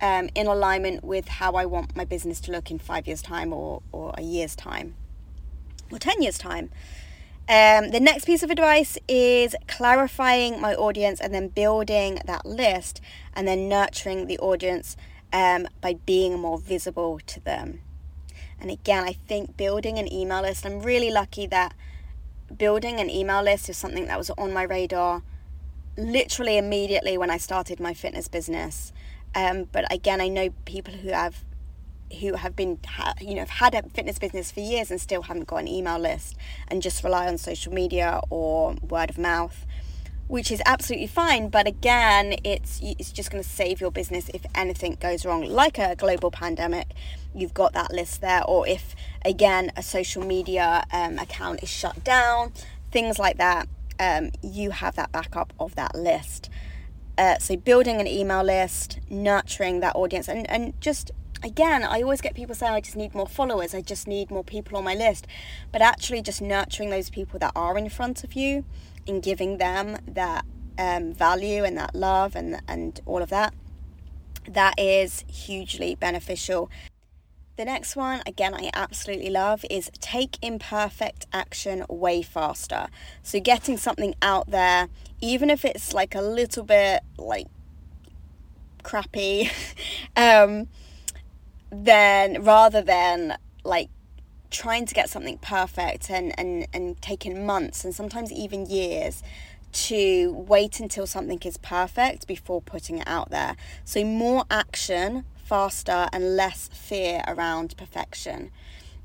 um, 0.00 0.28
in 0.34 0.46
alignment 0.46 1.04
with 1.04 1.26
how 1.40 1.52
I 1.52 1.64
want 1.64 1.96
my 1.96 2.04
business 2.04 2.40
to 2.42 2.52
look 2.52 2.70
in 2.70 2.78
five 2.78 3.06
years 3.06 3.22
time 3.22 3.52
or 3.52 3.82
or 3.92 4.06
a 4.18 4.22
year's 4.22 4.56
time, 4.56 4.88
or 5.92 5.98
ten 5.98 6.18
years 6.22 6.38
time. 6.38 6.70
Um, 7.48 7.90
the 7.90 8.00
next 8.00 8.24
piece 8.24 8.42
of 8.42 8.50
advice 8.50 8.98
is 9.06 9.54
clarifying 9.68 10.60
my 10.60 10.74
audience 10.74 11.20
and 11.20 11.32
then 11.32 11.46
building 11.46 12.18
that 12.24 12.44
list 12.44 13.00
and 13.34 13.46
then 13.46 13.68
nurturing 13.68 14.26
the 14.26 14.38
audience 14.38 14.96
um, 15.32 15.68
by 15.80 15.94
being 15.94 16.40
more 16.40 16.58
visible 16.58 17.20
to 17.26 17.40
them. 17.40 17.82
And 18.58 18.70
again, 18.70 19.04
I 19.04 19.12
think 19.12 19.56
building 19.56 19.96
an 19.98 20.12
email 20.12 20.42
list, 20.42 20.66
I'm 20.66 20.80
really 20.80 21.10
lucky 21.10 21.46
that 21.46 21.74
building 22.56 22.98
an 22.98 23.10
email 23.10 23.42
list 23.42 23.68
is 23.68 23.76
something 23.76 24.06
that 24.06 24.18
was 24.18 24.30
on 24.30 24.52
my 24.52 24.62
radar 24.62 25.22
literally 25.96 26.58
immediately 26.58 27.16
when 27.16 27.30
I 27.30 27.38
started 27.38 27.78
my 27.78 27.94
fitness 27.94 28.26
business. 28.28 28.92
Um, 29.34 29.64
but 29.70 29.90
again, 29.92 30.20
I 30.20 30.28
know 30.28 30.50
people 30.64 30.94
who 30.94 31.10
have 31.10 31.44
who 32.20 32.34
have 32.34 32.54
been 32.54 32.78
you 33.20 33.34
know 33.34 33.40
have 33.40 33.50
had 33.50 33.74
a 33.74 33.82
fitness 33.90 34.18
business 34.18 34.50
for 34.50 34.60
years 34.60 34.90
and 34.90 35.00
still 35.00 35.22
haven't 35.22 35.46
got 35.46 35.56
an 35.56 35.68
email 35.68 35.98
list 35.98 36.36
and 36.68 36.82
just 36.82 37.02
rely 37.02 37.26
on 37.26 37.38
social 37.38 37.72
media 37.72 38.20
or 38.30 38.74
word 38.88 39.10
of 39.10 39.18
mouth 39.18 39.66
which 40.28 40.50
is 40.50 40.60
absolutely 40.66 41.06
fine 41.06 41.48
but 41.48 41.66
again 41.66 42.34
it's 42.42 42.80
it's 42.82 43.12
just 43.12 43.30
going 43.30 43.42
to 43.42 43.48
save 43.48 43.80
your 43.80 43.90
business 43.90 44.28
if 44.34 44.44
anything 44.54 44.96
goes 45.00 45.24
wrong 45.24 45.44
like 45.44 45.78
a 45.78 45.94
global 45.96 46.30
pandemic 46.30 46.88
you've 47.34 47.54
got 47.54 47.72
that 47.72 47.92
list 47.92 48.20
there 48.20 48.44
or 48.44 48.66
if 48.66 48.94
again 49.24 49.70
a 49.76 49.82
social 49.82 50.24
media 50.24 50.84
um, 50.92 51.18
account 51.18 51.62
is 51.62 51.68
shut 51.68 52.02
down 52.02 52.52
things 52.90 53.18
like 53.18 53.36
that 53.36 53.68
um, 53.98 54.30
you 54.42 54.70
have 54.70 54.96
that 54.96 55.12
backup 55.12 55.52
of 55.58 55.74
that 55.76 55.94
list. 55.94 56.50
Uh, 57.18 57.38
so 57.38 57.56
building 57.56 58.00
an 58.00 58.06
email 58.06 58.42
list, 58.42 58.98
nurturing 59.08 59.80
that 59.80 59.96
audience, 59.96 60.28
and, 60.28 60.48
and 60.50 60.78
just 60.80 61.10
again, 61.46 61.84
I 61.84 62.02
always 62.02 62.20
get 62.20 62.34
people 62.34 62.56
saying, 62.56 62.74
I 62.74 62.80
just 62.80 62.96
need 62.96 63.14
more 63.14 63.28
followers, 63.28 63.72
I 63.72 63.80
just 63.80 64.08
need 64.08 64.30
more 64.30 64.42
people 64.44 64.76
on 64.76 64.84
my 64.84 64.94
list. 64.94 65.26
But 65.72 65.80
actually, 65.80 66.20
just 66.20 66.42
nurturing 66.42 66.90
those 66.90 67.08
people 67.08 67.38
that 67.38 67.52
are 67.54 67.78
in 67.78 67.88
front 67.88 68.24
of 68.24 68.34
you 68.34 68.64
and 69.06 69.22
giving 69.22 69.58
them 69.58 69.98
that 70.08 70.44
um, 70.76 71.14
value 71.14 71.62
and 71.64 71.78
that 71.78 71.94
love 71.94 72.34
and, 72.34 72.60
and 72.66 73.00
all 73.06 73.22
of 73.22 73.30
that, 73.30 73.54
that 74.48 74.74
is 74.76 75.24
hugely 75.28 75.94
beneficial. 75.94 76.68
The 77.56 77.64
next 77.64 77.96
one, 77.96 78.22
again, 78.26 78.52
I 78.52 78.70
absolutely 78.74 79.30
love 79.30 79.64
is 79.70 79.90
take 80.00 80.36
imperfect 80.42 81.26
action 81.32 81.86
way 81.88 82.22
faster. 82.22 82.88
So, 83.22 83.40
getting 83.40 83.78
something 83.78 84.14
out 84.20 84.50
there, 84.50 84.88
even 85.20 85.48
if 85.48 85.64
it's 85.64 85.94
like 85.94 86.14
a 86.14 86.20
little 86.20 86.64
bit 86.64 87.02
like 87.16 87.46
crappy, 88.82 89.50
um, 90.16 90.66
then 91.84 92.42
rather 92.42 92.82
than 92.82 93.36
like 93.64 93.88
trying 94.50 94.86
to 94.86 94.94
get 94.94 95.10
something 95.10 95.38
perfect 95.38 96.10
and, 96.10 96.38
and, 96.38 96.66
and 96.72 97.00
taking 97.02 97.44
months 97.44 97.84
and 97.84 97.94
sometimes 97.94 98.32
even 98.32 98.66
years 98.66 99.22
to 99.72 100.32
wait 100.32 100.80
until 100.80 101.06
something 101.06 101.40
is 101.44 101.56
perfect 101.58 102.26
before 102.26 102.62
putting 102.62 102.98
it 102.98 103.06
out 103.06 103.30
there. 103.30 103.56
So, 103.84 104.04
more 104.04 104.44
action 104.50 105.24
faster 105.44 106.08
and 106.12 106.36
less 106.36 106.68
fear 106.72 107.22
around 107.26 107.76
perfection. 107.76 108.50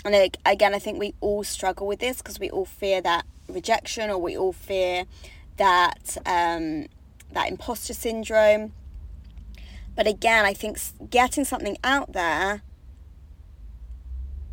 And 0.04 0.32
again, 0.46 0.74
I 0.74 0.80
think 0.80 0.98
we 1.00 1.14
all 1.22 1.44
struggle 1.44 1.86
with 1.86 2.00
this 2.00 2.18
because 2.18 2.40
we 2.40 2.50
all 2.50 2.66
fear 2.66 3.02
that 3.02 3.26
rejection 3.48 4.10
or 4.10 4.18
we 4.18 4.36
all 4.36 4.54
fear 4.54 5.06
that 5.58 6.18
um, 6.26 6.88
that 7.34 7.50
imposter 7.50 7.94
syndrome. 7.94 8.74
But 9.96 10.08
again, 10.08 10.46
I 10.46 10.54
think 10.54 10.80
getting 11.10 11.44
something 11.46 11.78
out 11.84 12.14
there, 12.14 12.64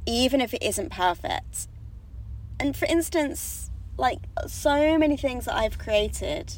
even 0.07 0.41
if 0.41 0.53
it 0.53 0.63
isn't 0.63 0.91
perfect, 0.91 1.69
and 2.59 2.77
for 2.77 2.87
instance, 2.87 3.71
like 3.97 4.19
so 4.47 4.99
many 4.99 5.17
things 5.17 5.45
that 5.45 5.55
I've 5.55 5.79
created, 5.79 6.55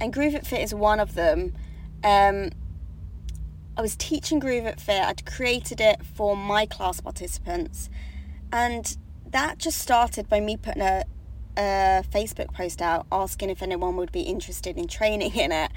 and 0.00 0.12
Groove 0.12 0.34
It 0.34 0.46
Fit 0.46 0.60
is 0.60 0.74
one 0.74 1.00
of 1.00 1.14
them. 1.14 1.54
Um, 2.02 2.50
I 3.76 3.80
was 3.80 3.96
teaching 3.96 4.38
Groove 4.38 4.66
It 4.66 4.80
Fit. 4.80 5.02
I'd 5.02 5.24
created 5.24 5.80
it 5.80 6.04
for 6.04 6.36
my 6.36 6.66
class 6.66 7.00
participants, 7.00 7.88
and 8.52 8.96
that 9.30 9.58
just 9.58 9.78
started 9.78 10.28
by 10.28 10.40
me 10.40 10.56
putting 10.56 10.82
a, 10.82 11.04
a 11.56 12.04
Facebook 12.10 12.52
post 12.52 12.82
out 12.82 13.06
asking 13.10 13.50
if 13.50 13.62
anyone 13.62 13.96
would 13.96 14.12
be 14.12 14.22
interested 14.22 14.76
in 14.76 14.88
training 14.88 15.34
in 15.34 15.52
it. 15.52 15.70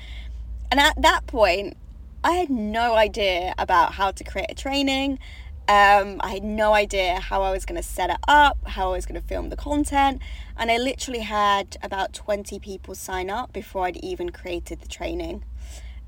And 0.71 0.79
at 0.79 1.01
that 1.01 1.27
point, 1.27 1.77
I 2.25 2.31
had 2.31 2.49
no 2.49 2.95
idea 2.95 3.53
about 3.55 3.93
how 3.93 4.09
to 4.09 4.23
create 4.23 4.49
a 4.49 4.55
training. 4.55 5.19
Um, 5.67 6.19
I 6.21 6.29
had 6.29 6.43
no 6.43 6.73
idea 6.73 7.19
how 7.19 7.43
I 7.43 7.51
was 7.51 7.65
going 7.65 7.79
to 7.79 7.88
set 7.88 8.09
it 8.09 8.17
up, 8.27 8.57
how 8.65 8.89
I 8.89 8.95
was 8.95 9.05
going 9.05 9.21
to 9.21 9.27
film 9.27 9.49
the 9.49 9.55
content, 9.55 10.23
and 10.57 10.71
I 10.71 10.77
literally 10.77 11.19
had 11.19 11.77
about 11.83 12.13
20 12.13 12.57
people 12.57 12.95
sign 12.95 13.29
up 13.29 13.53
before 13.53 13.85
I'd 13.85 13.97
even 13.97 14.31
created 14.31 14.81
the 14.81 14.88
training. 14.88 15.45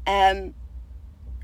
Um, 0.07 0.55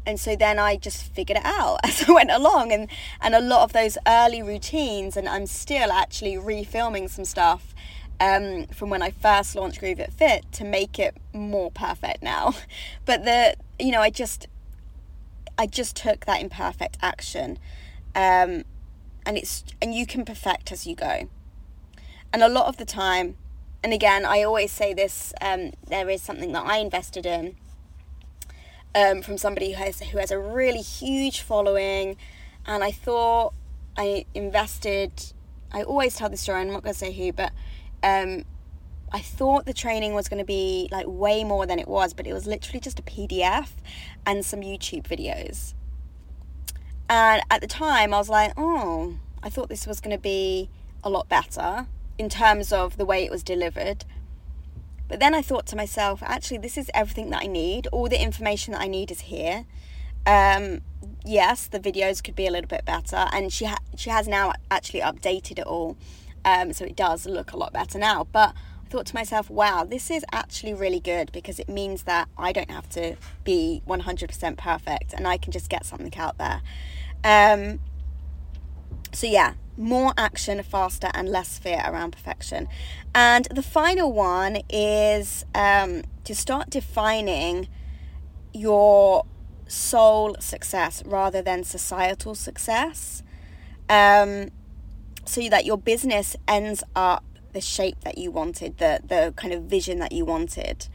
and 0.07 0.19
so 0.19 0.35
then 0.35 0.57
I 0.57 0.77
just 0.77 1.03
figured 1.13 1.37
it 1.37 1.45
out 1.45 1.79
as 1.83 2.09
I 2.09 2.11
went 2.11 2.31
along 2.31 2.71
and 2.71 2.89
and 3.21 3.35
a 3.35 3.41
lot 3.41 3.61
of 3.61 3.73
those 3.73 3.99
early 4.07 4.41
routines 4.41 5.15
and 5.15 5.29
I'm 5.29 5.45
still 5.45 5.91
actually 5.91 6.33
refilming 6.33 7.11
some 7.11 7.25
stuff 7.25 7.75
um, 8.19 8.65
from 8.67 8.89
when 8.89 9.01
I 9.03 9.11
first 9.11 9.55
launched 9.55 9.79
Groove 9.79 9.99
It 9.99 10.11
Fit 10.11 10.51
to 10.53 10.65
make 10.65 10.97
it 10.97 11.15
more 11.31 11.71
perfect 11.71 12.23
now 12.23 12.55
but 13.05 13.23
the 13.23 13.55
you 13.79 13.91
know 13.91 14.01
I 14.01 14.09
just 14.09 14.47
I 15.57 15.67
just 15.67 15.95
took 15.95 16.25
that 16.25 16.41
imperfect 16.41 16.97
action 17.01 17.57
um, 18.15 18.63
and 19.25 19.37
it's 19.37 19.63
and 19.81 19.93
you 19.93 20.05
can 20.05 20.25
perfect 20.25 20.71
as 20.71 20.85
you 20.87 20.95
go 20.95 21.29
and 22.31 22.43
a 22.43 22.49
lot 22.49 22.67
of 22.67 22.77
the 22.77 22.85
time 22.85 23.35
and 23.83 23.93
again 23.93 24.25
I 24.25 24.43
always 24.43 24.71
say 24.71 24.93
this 24.93 25.33
um, 25.41 25.71
there 25.87 26.09
is 26.09 26.21
something 26.21 26.51
that 26.53 26.65
I 26.65 26.77
invested 26.77 27.25
in 27.25 27.55
um, 28.95 29.21
from 29.21 29.37
somebody 29.37 29.73
who 29.73 29.83
has 29.83 29.99
who 29.99 30.17
has 30.17 30.31
a 30.31 30.39
really 30.39 30.81
huge 30.81 31.41
following, 31.41 32.17
and 32.65 32.83
I 32.83 32.91
thought 32.91 33.53
I 33.97 34.25
invested. 34.33 35.33
I 35.71 35.83
always 35.83 36.15
tell 36.15 36.29
this 36.29 36.41
story. 36.41 36.61
I'm 36.61 36.71
not 36.71 36.83
going 36.83 36.93
to 36.93 36.99
say 36.99 37.11
who, 37.11 37.31
but 37.31 37.51
um, 38.03 38.45
I 39.13 39.19
thought 39.19 39.65
the 39.65 39.73
training 39.73 40.15
was 40.15 40.27
going 40.27 40.39
to 40.39 40.45
be 40.45 40.89
like 40.91 41.05
way 41.07 41.43
more 41.43 41.67
than 41.67 41.77
it 41.77 41.87
was, 41.87 42.13
but 42.15 42.25
it 42.25 42.33
was 42.33 42.47
literally 42.47 42.79
just 42.79 42.99
a 42.99 43.03
PDF 43.03 43.69
and 44.25 44.43
some 44.43 44.61
YouTube 44.61 45.03
videos. 45.03 45.75
And 47.07 47.43
at 47.51 47.61
the 47.61 47.67
time, 47.67 48.11
I 48.11 48.17
was 48.17 48.29
like, 48.29 48.53
oh, 48.57 49.17
I 49.43 49.49
thought 49.49 49.69
this 49.69 49.85
was 49.85 50.01
going 50.01 50.15
to 50.15 50.21
be 50.21 50.69
a 51.03 51.11
lot 51.11 51.29
better 51.29 51.85
in 52.17 52.27
terms 52.27 52.73
of 52.73 52.97
the 52.97 53.05
way 53.05 53.23
it 53.23 53.29
was 53.29 53.43
delivered. 53.43 54.03
But 55.07 55.19
then 55.19 55.35
I 55.35 55.43
thought 55.43 55.67
to 55.67 55.75
myself, 55.75 56.23
actually, 56.23 56.57
this 56.57 56.75
is 56.75 56.89
everything 56.91 57.29
that 57.29 57.43
I 57.43 57.47
need. 57.47 57.85
All 57.91 58.09
the 58.09 58.19
information 58.19 58.71
that 58.71 58.81
I 58.81 58.87
need 58.87 59.11
is 59.11 59.21
here. 59.21 59.65
Um, 60.25 60.81
yes, 61.23 61.67
the 61.67 61.79
videos 61.79 62.23
could 62.23 62.35
be 62.35 62.47
a 62.47 62.51
little 62.51 62.67
bit 62.67 62.85
better, 62.85 63.27
and 63.31 63.51
she 63.51 63.65
ha- 63.65 63.83
she 63.95 64.09
has 64.09 64.27
now 64.27 64.53
actually 64.71 65.01
updated 65.01 65.59
it 65.59 65.67
all, 65.67 65.97
um, 66.45 66.71
so 66.71 66.85
it 66.85 66.95
does 66.95 67.25
look 67.25 67.51
a 67.51 67.57
lot 67.57 67.73
better 67.73 67.99
now. 67.99 68.25
But 68.31 68.55
thought 68.93 69.07
to 69.07 69.15
myself, 69.15 69.49
wow, 69.49 69.83
this 69.83 70.11
is 70.11 70.23
actually 70.31 70.71
really 70.71 70.99
good 70.99 71.31
because 71.31 71.59
it 71.59 71.67
means 71.67 72.03
that 72.03 72.29
I 72.37 72.51
don't 72.51 72.69
have 72.69 72.87
to 72.89 73.15
be 73.43 73.81
100% 73.87 74.55
perfect, 74.57 75.13
and 75.13 75.27
I 75.27 75.37
can 75.37 75.51
just 75.51 75.67
get 75.67 75.83
something 75.83 76.15
out 76.15 76.37
there. 76.37 76.61
Um, 77.23 77.79
so 79.11 79.25
yeah, 79.25 79.55
more 79.77 80.13
action 80.15 80.61
faster 80.61 81.09
and 81.15 81.27
less 81.27 81.57
fear 81.57 81.81
around 81.83 82.11
perfection. 82.11 82.67
And 83.15 83.47
the 83.49 83.63
final 83.63 84.13
one 84.13 84.59
is 84.69 85.43
um, 85.55 86.03
to 86.25 86.35
start 86.35 86.69
defining 86.69 87.69
your 88.53 89.25
soul 89.65 90.35
success 90.39 91.01
rather 91.03 91.41
than 91.41 91.63
societal 91.63 92.35
success. 92.35 93.23
Um, 93.89 94.51
so 95.25 95.49
that 95.49 95.65
your 95.65 95.77
business 95.77 96.35
ends 96.47 96.83
up 96.95 97.23
the 97.53 97.61
shape 97.61 98.01
that 98.01 98.17
you 98.17 98.31
wanted, 98.31 98.77
the, 98.77 98.99
the 99.05 99.33
kind 99.35 99.53
of 99.53 99.63
vision 99.63 99.99
that 99.99 100.11
you 100.11 100.25
wanted. 100.25 100.87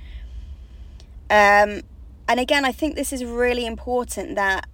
Um, 1.31 1.83
and 2.29 2.39
again, 2.39 2.65
I 2.65 2.73
think 2.73 2.95
this 2.95 3.13
is 3.13 3.25
really 3.25 3.67
important 3.67 4.35
that 4.37 4.69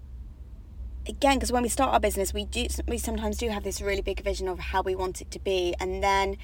again 1.08 1.36
because 1.36 1.52
when 1.52 1.62
we 1.62 1.68
start 1.68 1.92
our 1.92 2.00
business 2.00 2.32
we 2.32 2.44
do 2.46 2.66
we 2.88 2.96
sometimes 2.98 3.36
do 3.36 3.48
have 3.48 3.62
this 3.62 3.80
really 3.80 4.00
big 4.00 4.22
vision 4.22 4.48
of 4.48 4.58
how 4.58 4.82
we 4.82 4.94
want 4.94 5.20
it 5.20 5.30
to 5.30 5.38
be 5.38 5.74
and 5.78 6.02
then 6.02 6.36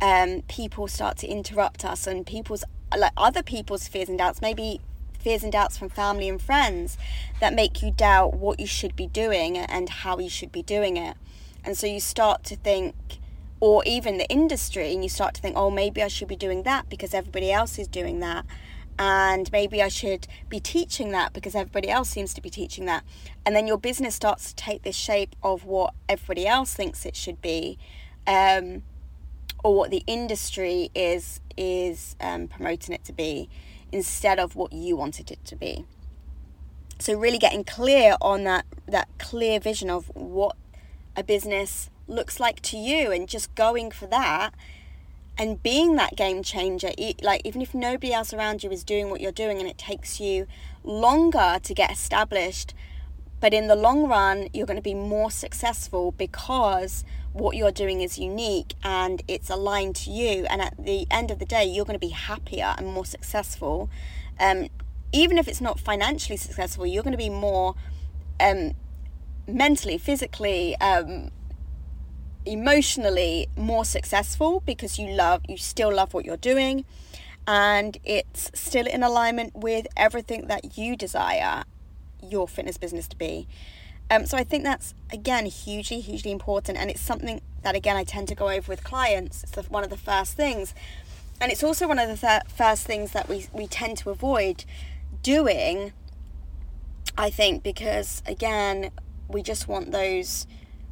um, 0.00 0.42
people 0.48 0.88
start 0.88 1.18
to 1.18 1.26
interrupt 1.26 1.84
us 1.84 2.06
and 2.06 2.26
people's 2.26 2.64
like 2.96 3.12
other 3.16 3.42
people's 3.42 3.86
fears 3.86 4.08
and 4.08 4.16
doubts 4.18 4.40
maybe 4.40 4.80
fears 5.18 5.42
and 5.42 5.52
doubts 5.52 5.76
from 5.76 5.88
family 5.88 6.28
and 6.28 6.40
friends 6.40 6.96
that 7.40 7.52
make 7.52 7.82
you 7.82 7.90
doubt 7.90 8.34
what 8.34 8.58
you 8.60 8.66
should 8.66 8.96
be 8.96 9.06
doing 9.06 9.58
and 9.58 9.88
how 9.88 10.18
you 10.18 10.30
should 10.30 10.52
be 10.52 10.62
doing 10.62 10.96
it 10.96 11.16
and 11.64 11.76
so 11.76 11.86
you 11.86 12.00
start 12.00 12.44
to 12.44 12.56
think 12.56 12.94
or 13.60 13.82
even 13.84 14.18
the 14.18 14.28
industry 14.28 14.92
and 14.92 15.02
you 15.02 15.08
start 15.08 15.34
to 15.34 15.42
think 15.42 15.56
oh 15.56 15.70
maybe 15.70 16.02
I 16.02 16.08
should 16.08 16.28
be 16.28 16.36
doing 16.36 16.62
that 16.62 16.88
because 16.88 17.14
everybody 17.14 17.50
else 17.50 17.78
is 17.78 17.88
doing 17.88 18.20
that 18.20 18.44
and 18.98 19.50
maybe 19.52 19.80
I 19.80 19.88
should 19.88 20.26
be 20.48 20.58
teaching 20.58 21.12
that 21.12 21.32
because 21.32 21.54
everybody 21.54 21.88
else 21.88 22.10
seems 22.10 22.34
to 22.34 22.40
be 22.40 22.50
teaching 22.50 22.86
that. 22.86 23.04
And 23.46 23.54
then 23.54 23.66
your 23.66 23.78
business 23.78 24.14
starts 24.14 24.48
to 24.48 24.56
take 24.56 24.82
this 24.82 24.96
shape 24.96 25.36
of 25.42 25.64
what 25.64 25.94
everybody 26.08 26.46
else 26.46 26.74
thinks 26.74 27.06
it 27.06 27.14
should 27.14 27.40
be, 27.40 27.78
um, 28.26 28.82
or 29.62 29.76
what 29.76 29.90
the 29.90 30.02
industry 30.06 30.90
is 30.94 31.40
is 31.56 32.16
um, 32.20 32.48
promoting 32.48 32.94
it 32.94 33.04
to 33.04 33.12
be, 33.12 33.48
instead 33.92 34.38
of 34.38 34.56
what 34.56 34.72
you 34.72 34.96
wanted 34.96 35.30
it 35.30 35.44
to 35.44 35.56
be. 35.56 35.84
So 36.98 37.14
really 37.16 37.38
getting 37.38 37.62
clear 37.62 38.16
on 38.20 38.42
that 38.44 38.66
that 38.86 39.08
clear 39.18 39.60
vision 39.60 39.90
of 39.90 40.10
what 40.14 40.56
a 41.16 41.22
business 41.22 41.88
looks 42.08 42.40
like 42.40 42.60
to 42.62 42.76
you, 42.76 43.12
and 43.12 43.28
just 43.28 43.54
going 43.54 43.90
for 43.90 44.06
that 44.06 44.54
and 45.40 45.62
being 45.62 45.94
that 45.94 46.16
game 46.16 46.42
changer 46.42 46.90
like 47.22 47.40
even 47.44 47.62
if 47.62 47.72
nobody 47.72 48.12
else 48.12 48.34
around 48.34 48.64
you 48.64 48.70
is 48.72 48.82
doing 48.82 49.08
what 49.08 49.20
you're 49.20 49.30
doing 49.30 49.60
and 49.60 49.68
it 49.68 49.78
takes 49.78 50.18
you 50.18 50.48
longer 50.82 51.60
to 51.62 51.72
get 51.72 51.92
established 51.92 52.74
but 53.40 53.54
in 53.54 53.68
the 53.68 53.76
long 53.76 54.08
run 54.08 54.48
you're 54.52 54.66
going 54.66 54.76
to 54.76 54.82
be 54.82 54.94
more 54.94 55.30
successful 55.30 56.10
because 56.10 57.04
what 57.32 57.56
you're 57.56 57.72
doing 57.72 58.00
is 58.00 58.18
unique 58.18 58.74
and 58.82 59.22
it's 59.28 59.50
aligned 59.50 59.96
to 59.96 60.10
you. 60.10 60.44
And 60.46 60.60
at 60.60 60.74
the 60.78 61.06
end 61.10 61.30
of 61.30 61.38
the 61.38 61.44
day 61.44 61.64
you're 61.64 61.84
going 61.84 61.98
to 61.98 62.06
be 62.06 62.12
happier 62.12 62.74
and 62.76 62.86
more 62.86 63.06
successful. 63.06 63.88
Um, 64.40 64.68
even 65.12 65.38
if 65.38 65.48
it's 65.48 65.60
not 65.60 65.80
financially 65.80 66.36
successful 66.36 66.86
you're 66.86 67.02
going 67.02 67.12
to 67.12 67.18
be 67.18 67.30
more 67.30 67.74
um, 68.40 68.72
mentally 69.46 69.96
physically 69.96 70.76
um, 70.76 71.30
emotionally 72.48 73.48
more 73.56 73.84
successful 73.84 74.62
because 74.66 74.98
you 74.98 75.08
love 75.08 75.42
you 75.48 75.56
still 75.56 75.92
love 75.92 76.14
what 76.14 76.24
you're 76.24 76.36
doing 76.36 76.84
and 77.48 77.96
it's 78.04 78.50
still 78.52 78.86
in 78.86 79.02
alignment 79.02 79.56
with 79.56 79.86
everything 79.96 80.48
that 80.48 80.76
you 80.76 80.94
desire 80.96 81.64
your 82.22 82.46
fitness 82.46 82.76
business 82.76 83.08
to 83.08 83.16
be. 83.16 83.48
Um, 84.10 84.26
so 84.26 84.36
I 84.36 84.44
think 84.44 84.64
that's 84.64 84.94
again 85.10 85.46
hugely, 85.46 86.00
hugely 86.00 86.30
important, 86.30 86.76
and 86.76 86.90
it's 86.90 87.00
something 87.00 87.40
that 87.62 87.74
again 87.74 87.96
I 87.96 88.04
tend 88.04 88.28
to 88.28 88.34
go 88.34 88.50
over 88.50 88.70
with 88.70 88.84
clients. 88.84 89.42
It's 89.42 89.52
the, 89.52 89.62
one 89.62 89.82
of 89.82 89.90
the 89.90 89.96
first 89.96 90.34
things, 90.34 90.74
and 91.40 91.50
it's 91.50 91.62
also 91.62 91.88
one 91.88 91.98
of 91.98 92.08
the 92.08 92.16
th- 92.16 92.42
first 92.54 92.86
things 92.86 93.12
that 93.12 93.28
we 93.28 93.46
we 93.52 93.66
tend 93.66 93.98
to 93.98 94.10
avoid 94.10 94.64
doing. 95.22 95.92
I 97.16 97.30
think 97.30 97.62
because 97.62 98.22
again 98.26 98.90
we 99.26 99.42
just 99.42 99.68
want 99.68 99.90
those 99.90 100.46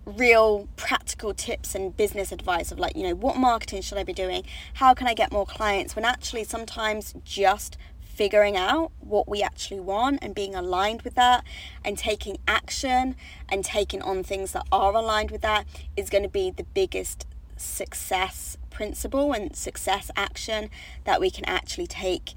real 0.07 0.69
practical 0.77 1.35
tips 1.35 1.75
and 1.75 1.97
business 1.97 2.31
advice 2.31 2.71
of 2.71 2.79
like 2.79 2.97
you 2.97 3.03
know 3.03 3.14
what 3.14 3.37
marketing 3.37 3.83
should 3.83 3.99
I 3.99 4.05
be 4.05 4.12
doing, 4.12 4.45
how 4.75 4.95
can 4.95 5.07
I 5.07 5.14
get 5.14 5.33
more 5.33 5.47
clients? 5.47 5.97
When 5.97 6.05
actually 6.05 6.45
sometimes 6.45 7.14
just 7.25 7.77
figuring 8.01 8.57
out 8.57 8.92
what 9.01 9.29
we 9.29 9.42
actually 9.42 9.81
want 9.81 10.21
and 10.23 10.35
being 10.35 10.55
aligned 10.55 11.03
with 11.03 11.14
that 11.16 11.45
and 11.85 11.99
taking 11.99 12.38
action 12.49 13.14
and 13.47 13.62
taking 13.62 14.01
on 14.01 14.23
things 14.23 14.53
that 14.53 14.66
are 14.73 14.95
aligned 14.95 15.31
with 15.31 15.42
that 15.42 15.66
is 15.97 16.09
going 16.09 16.23
to 16.23 16.29
be 16.29 16.51
the 16.51 16.64
biggest 16.64 17.27
success 17.59 18.57
principle 18.71 19.33
and 19.33 19.55
success 19.55 20.11
action 20.16 20.71
that 21.05 21.21
we 21.21 21.31
can 21.31 21.45
actually 21.45 21.87
take 21.87 22.33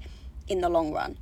in 0.48 0.60
the 0.60 0.68
long 0.68 0.92
run. 0.92 1.16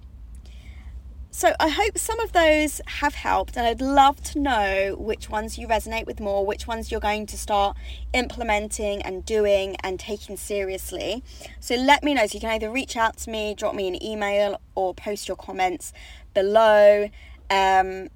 So 1.31 1.53
I 1.61 1.69
hope 1.69 1.99
some 1.99 2.19
of 2.21 2.33
those 2.33 2.81
have 2.87 3.15
helped, 3.15 3.57
and 3.57 3.67
I'd 3.67 3.83
love 3.83 4.23
to 4.33 4.39
know 4.41 4.97
which 4.99 5.29
ones 5.29 5.59
you 5.59 5.69
resonate 5.69 6.07
with 6.07 6.21
more, 6.21 6.45
which 6.45 6.67
ones 6.67 6.91
you're 6.91 7.01
going 7.01 7.27
to 7.27 7.37
start 7.37 7.77
implementing 8.15 9.03
and 9.03 9.25
doing 9.27 9.77
and 9.85 10.01
taking 10.01 10.39
seriously. 10.39 11.23
So 11.61 11.75
let 11.75 12.03
me 12.03 12.15
know. 12.15 12.27
So 12.27 12.35
you 12.35 12.41
can 12.41 12.51
either 12.51 12.71
reach 12.71 12.97
out 12.97 13.19
to 13.19 13.31
me, 13.31 13.55
drop 13.55 13.75
me 13.75 13.89
an 13.89 14.03
email, 14.03 14.61
or 14.75 14.95
post 14.95 15.29
your 15.29 15.37
comments 15.37 15.93
below. 16.33 17.11
Um, 17.51 18.09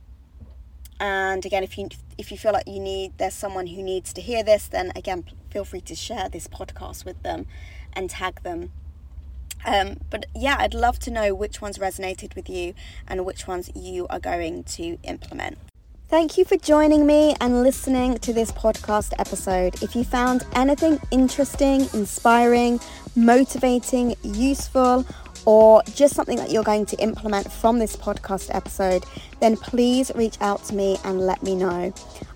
and 0.98 1.44
again, 1.44 1.62
if 1.62 1.76
you 1.76 1.90
if 2.16 2.30
you 2.30 2.38
feel 2.38 2.52
like 2.52 2.66
you 2.66 2.80
need 2.80 3.18
there's 3.18 3.34
someone 3.34 3.66
who 3.66 3.82
needs 3.82 4.14
to 4.14 4.22
hear 4.22 4.42
this, 4.42 4.66
then 4.68 4.90
again, 4.96 5.24
feel 5.50 5.64
free 5.66 5.82
to 5.82 5.94
share 5.94 6.30
this 6.30 6.48
podcast 6.48 7.04
with 7.04 7.22
them 7.22 7.46
and 7.92 8.08
tag 8.08 8.42
them 8.42 8.72
um, 9.64 9.98
but 10.10 10.26
yeah, 10.34 10.56
I'd 10.58 10.74
love 10.74 10.98
to 11.00 11.10
know 11.10 11.34
which 11.34 11.60
ones 11.60 11.78
resonated 11.78 12.34
with 12.34 12.48
you 12.48 12.74
and 13.06 13.24
which 13.24 13.46
ones 13.46 13.70
you 13.74 14.06
are 14.08 14.20
going 14.20 14.64
to 14.64 14.98
implement. 15.02 15.58
Thank 16.08 16.36
you 16.36 16.44
for 16.44 16.58
joining 16.58 17.06
me 17.06 17.34
and 17.40 17.62
listening 17.62 18.18
to 18.18 18.34
this 18.34 18.52
podcast 18.52 19.14
episode. 19.18 19.82
If 19.82 19.96
you 19.96 20.04
found 20.04 20.44
anything 20.54 21.00
interesting, 21.10 21.88
inspiring, 21.94 22.80
motivating, 23.16 24.16
useful, 24.22 25.06
or 25.44 25.82
just 25.94 26.14
something 26.14 26.36
that 26.36 26.50
you're 26.50 26.62
going 26.62 26.86
to 26.86 26.96
implement 26.96 27.50
from 27.50 27.78
this 27.78 27.96
podcast 27.96 28.54
episode, 28.54 29.04
then 29.40 29.56
please 29.56 30.12
reach 30.14 30.36
out 30.40 30.64
to 30.64 30.74
me 30.74 30.98
and 31.04 31.20
let 31.20 31.42
me 31.42 31.54
know. 31.54 31.92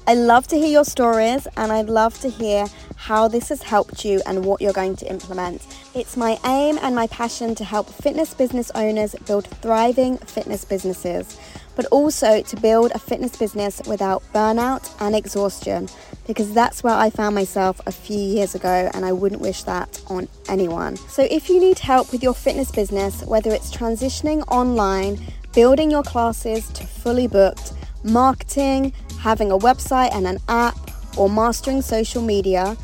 I 0.09 0.15
love 0.15 0.47
to 0.49 0.57
hear 0.57 0.69
your 0.69 0.85
stories 0.85 1.49
and 1.57 1.73
I'd 1.73 1.89
love 1.89 2.19
to 2.21 2.29
hear 2.29 2.67
how 2.97 3.27
this 3.27 3.49
has 3.49 3.63
helped 3.63 4.05
you 4.05 4.23
and 4.27 4.45
what 4.45 4.61
you're 4.61 4.73
going 4.73 4.95
to 4.97 5.11
implement. 5.11 5.67
It's 5.95 6.17
my 6.17 6.39
aim 6.45 6.79
and 6.81 6.95
my 6.95 7.09
passion 7.09 7.55
to 7.57 7.65
help 7.65 7.89
fitness 7.89 8.33
business 8.33 8.71
owners 8.75 9.17
build 9.27 9.47
thriving 9.47 10.19
fitness 10.19 10.65
businesses, 10.65 11.39
but 11.75 11.87
also 11.87 12.41
to 12.41 12.57
build 12.57 12.93
a 12.95 12.99
fitness 12.99 13.37
business 13.37 13.83
without 13.87 14.23
burnout 14.33 14.91
and 15.01 15.17
exhaustion, 15.17 15.89
because 16.27 16.53
that's 16.53 16.83
where 16.83 16.95
I 16.95 17.11
found 17.11 17.35
myself 17.35 17.81
a 17.87 17.93
few 17.93 18.19
years 18.19 18.55
ago 18.55 18.91
and 18.93 19.05
I 19.05 19.13
wouldn't 19.13 19.41
wish 19.41 19.63
that 19.65 20.03
on 20.09 20.29
anyone. 20.49 20.97
So 20.97 21.27
if 21.31 21.49
you 21.49 21.61
need 21.61 21.79
help 21.79 22.13
with 22.13 22.23
your 22.23 22.35
fitness 22.35 22.71
business, 22.71 23.23
whether 23.25 23.53
it's 23.53 23.75
transitioning 23.75 24.43
online, 24.49 25.19
building 25.55 25.91
your 25.91 26.03
classes 26.03 26.69
to 26.71 26.85
fully 26.87 27.27
booked, 27.27 27.73
marketing, 28.03 28.93
having 29.21 29.51
a 29.51 29.59
website 29.59 30.15
and 30.15 30.27
an 30.27 30.39
app, 30.49 30.77
or 31.17 31.31
mastering 31.31 31.81
social 31.81 32.23
media, 32.23 32.77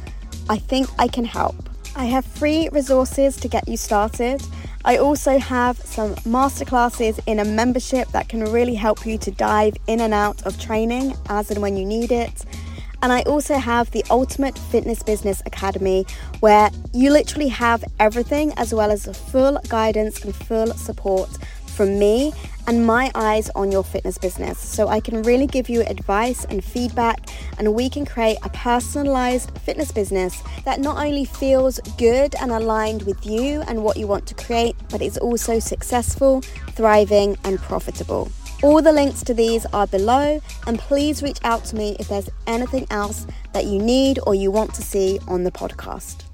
I 0.49 0.57
think 0.57 0.89
I 0.99 1.09
can 1.09 1.25
help. 1.25 1.55
I 1.95 2.07
have 2.07 2.25
free 2.25 2.69
resources 2.73 3.37
to 3.37 3.49
get 3.49 3.69
you 3.69 3.77
started. 3.77 4.43
I 4.85 4.97
also 4.97 5.39
have 5.39 5.77
some 5.77 6.15
masterclasses 6.17 7.21
in 7.27 7.39
a 7.39 7.45
membership 7.45 8.09
that 8.09 8.29
can 8.29 8.45
really 8.51 8.75
help 8.75 9.05
you 9.07 9.19
to 9.19 9.31
dive 9.31 9.77
in 9.87 10.01
and 10.01 10.15
out 10.15 10.45
of 10.45 10.59
training 10.59 11.15
as 11.29 11.51
and 11.51 11.61
when 11.61 11.77
you 11.77 11.85
need 11.85 12.11
it. 12.11 12.45
And 13.03 13.13
I 13.13 13.23
also 13.23 13.57
have 13.57 13.91
the 13.91 14.05
Ultimate 14.11 14.57
Fitness 14.57 15.03
Business 15.03 15.43
Academy, 15.45 16.07
where 16.41 16.71
you 16.95 17.11
literally 17.11 17.49
have 17.49 17.85
everything 17.99 18.53
as 18.57 18.73
well 18.73 18.93
as 18.93 19.07
full 19.31 19.59
guidance 19.69 20.25
and 20.25 20.35
full 20.35 20.73
support 20.75 21.29
from 21.67 21.99
me 21.99 22.33
and 22.69 22.87
my 22.87 23.11
eyes 23.15 23.51
on 23.57 23.73
your 23.73 23.83
fitness 23.83 24.19
business 24.19 24.59
so 24.59 24.87
I 24.89 25.01
can 25.01 25.23
really 25.23 25.47
give 25.47 25.69
you 25.69 25.81
advice 25.83 26.45
and 26.45 26.63
feedback, 26.63 27.29
and 27.59 27.75
we 27.75 27.91
can 27.91 28.05
create 28.05 28.39
a 28.45 28.51
personalized 28.51 29.57
fitness 29.59 29.91
business 29.91 30.41
that 30.65 30.79
not 30.79 31.05
only 31.05 31.25
feels 31.25 31.81
good 31.99 32.35
and 32.41 32.53
aligned 32.53 33.03
with 33.03 33.27
you 33.27 33.63
and 33.63 33.83
what 33.83 33.97
you 33.97 34.07
want 34.07 34.27
to 34.27 34.35
create, 34.35 34.77
but 34.91 35.03
is 35.03 35.19
also 35.19 35.59
successful, 35.59 36.41
thriving, 36.73 37.37
and 37.43 37.59
profitable. 37.59 38.31
All 38.63 38.81
the 38.81 38.93
links 38.93 39.25
to 39.25 39.35
these 39.35 39.67
are 39.73 39.89
below, 39.89 40.41
and 40.69 40.79
please 40.79 41.21
reach 41.21 41.39
out 41.43 41.65
to 41.65 41.77
me 41.77 41.97
if 41.99 42.09
there's 42.09 42.31
anything 42.47 42.87
else 42.91 43.27
that 43.53 43.65
you 43.65 43.83
need 43.83 44.21
or 44.25 44.37
you 44.37 44.53
want 44.53 44.73
to 44.75 44.83
see 44.83 45.19
on 45.27 45.43
the 45.43 45.51
podcast. 45.51 46.32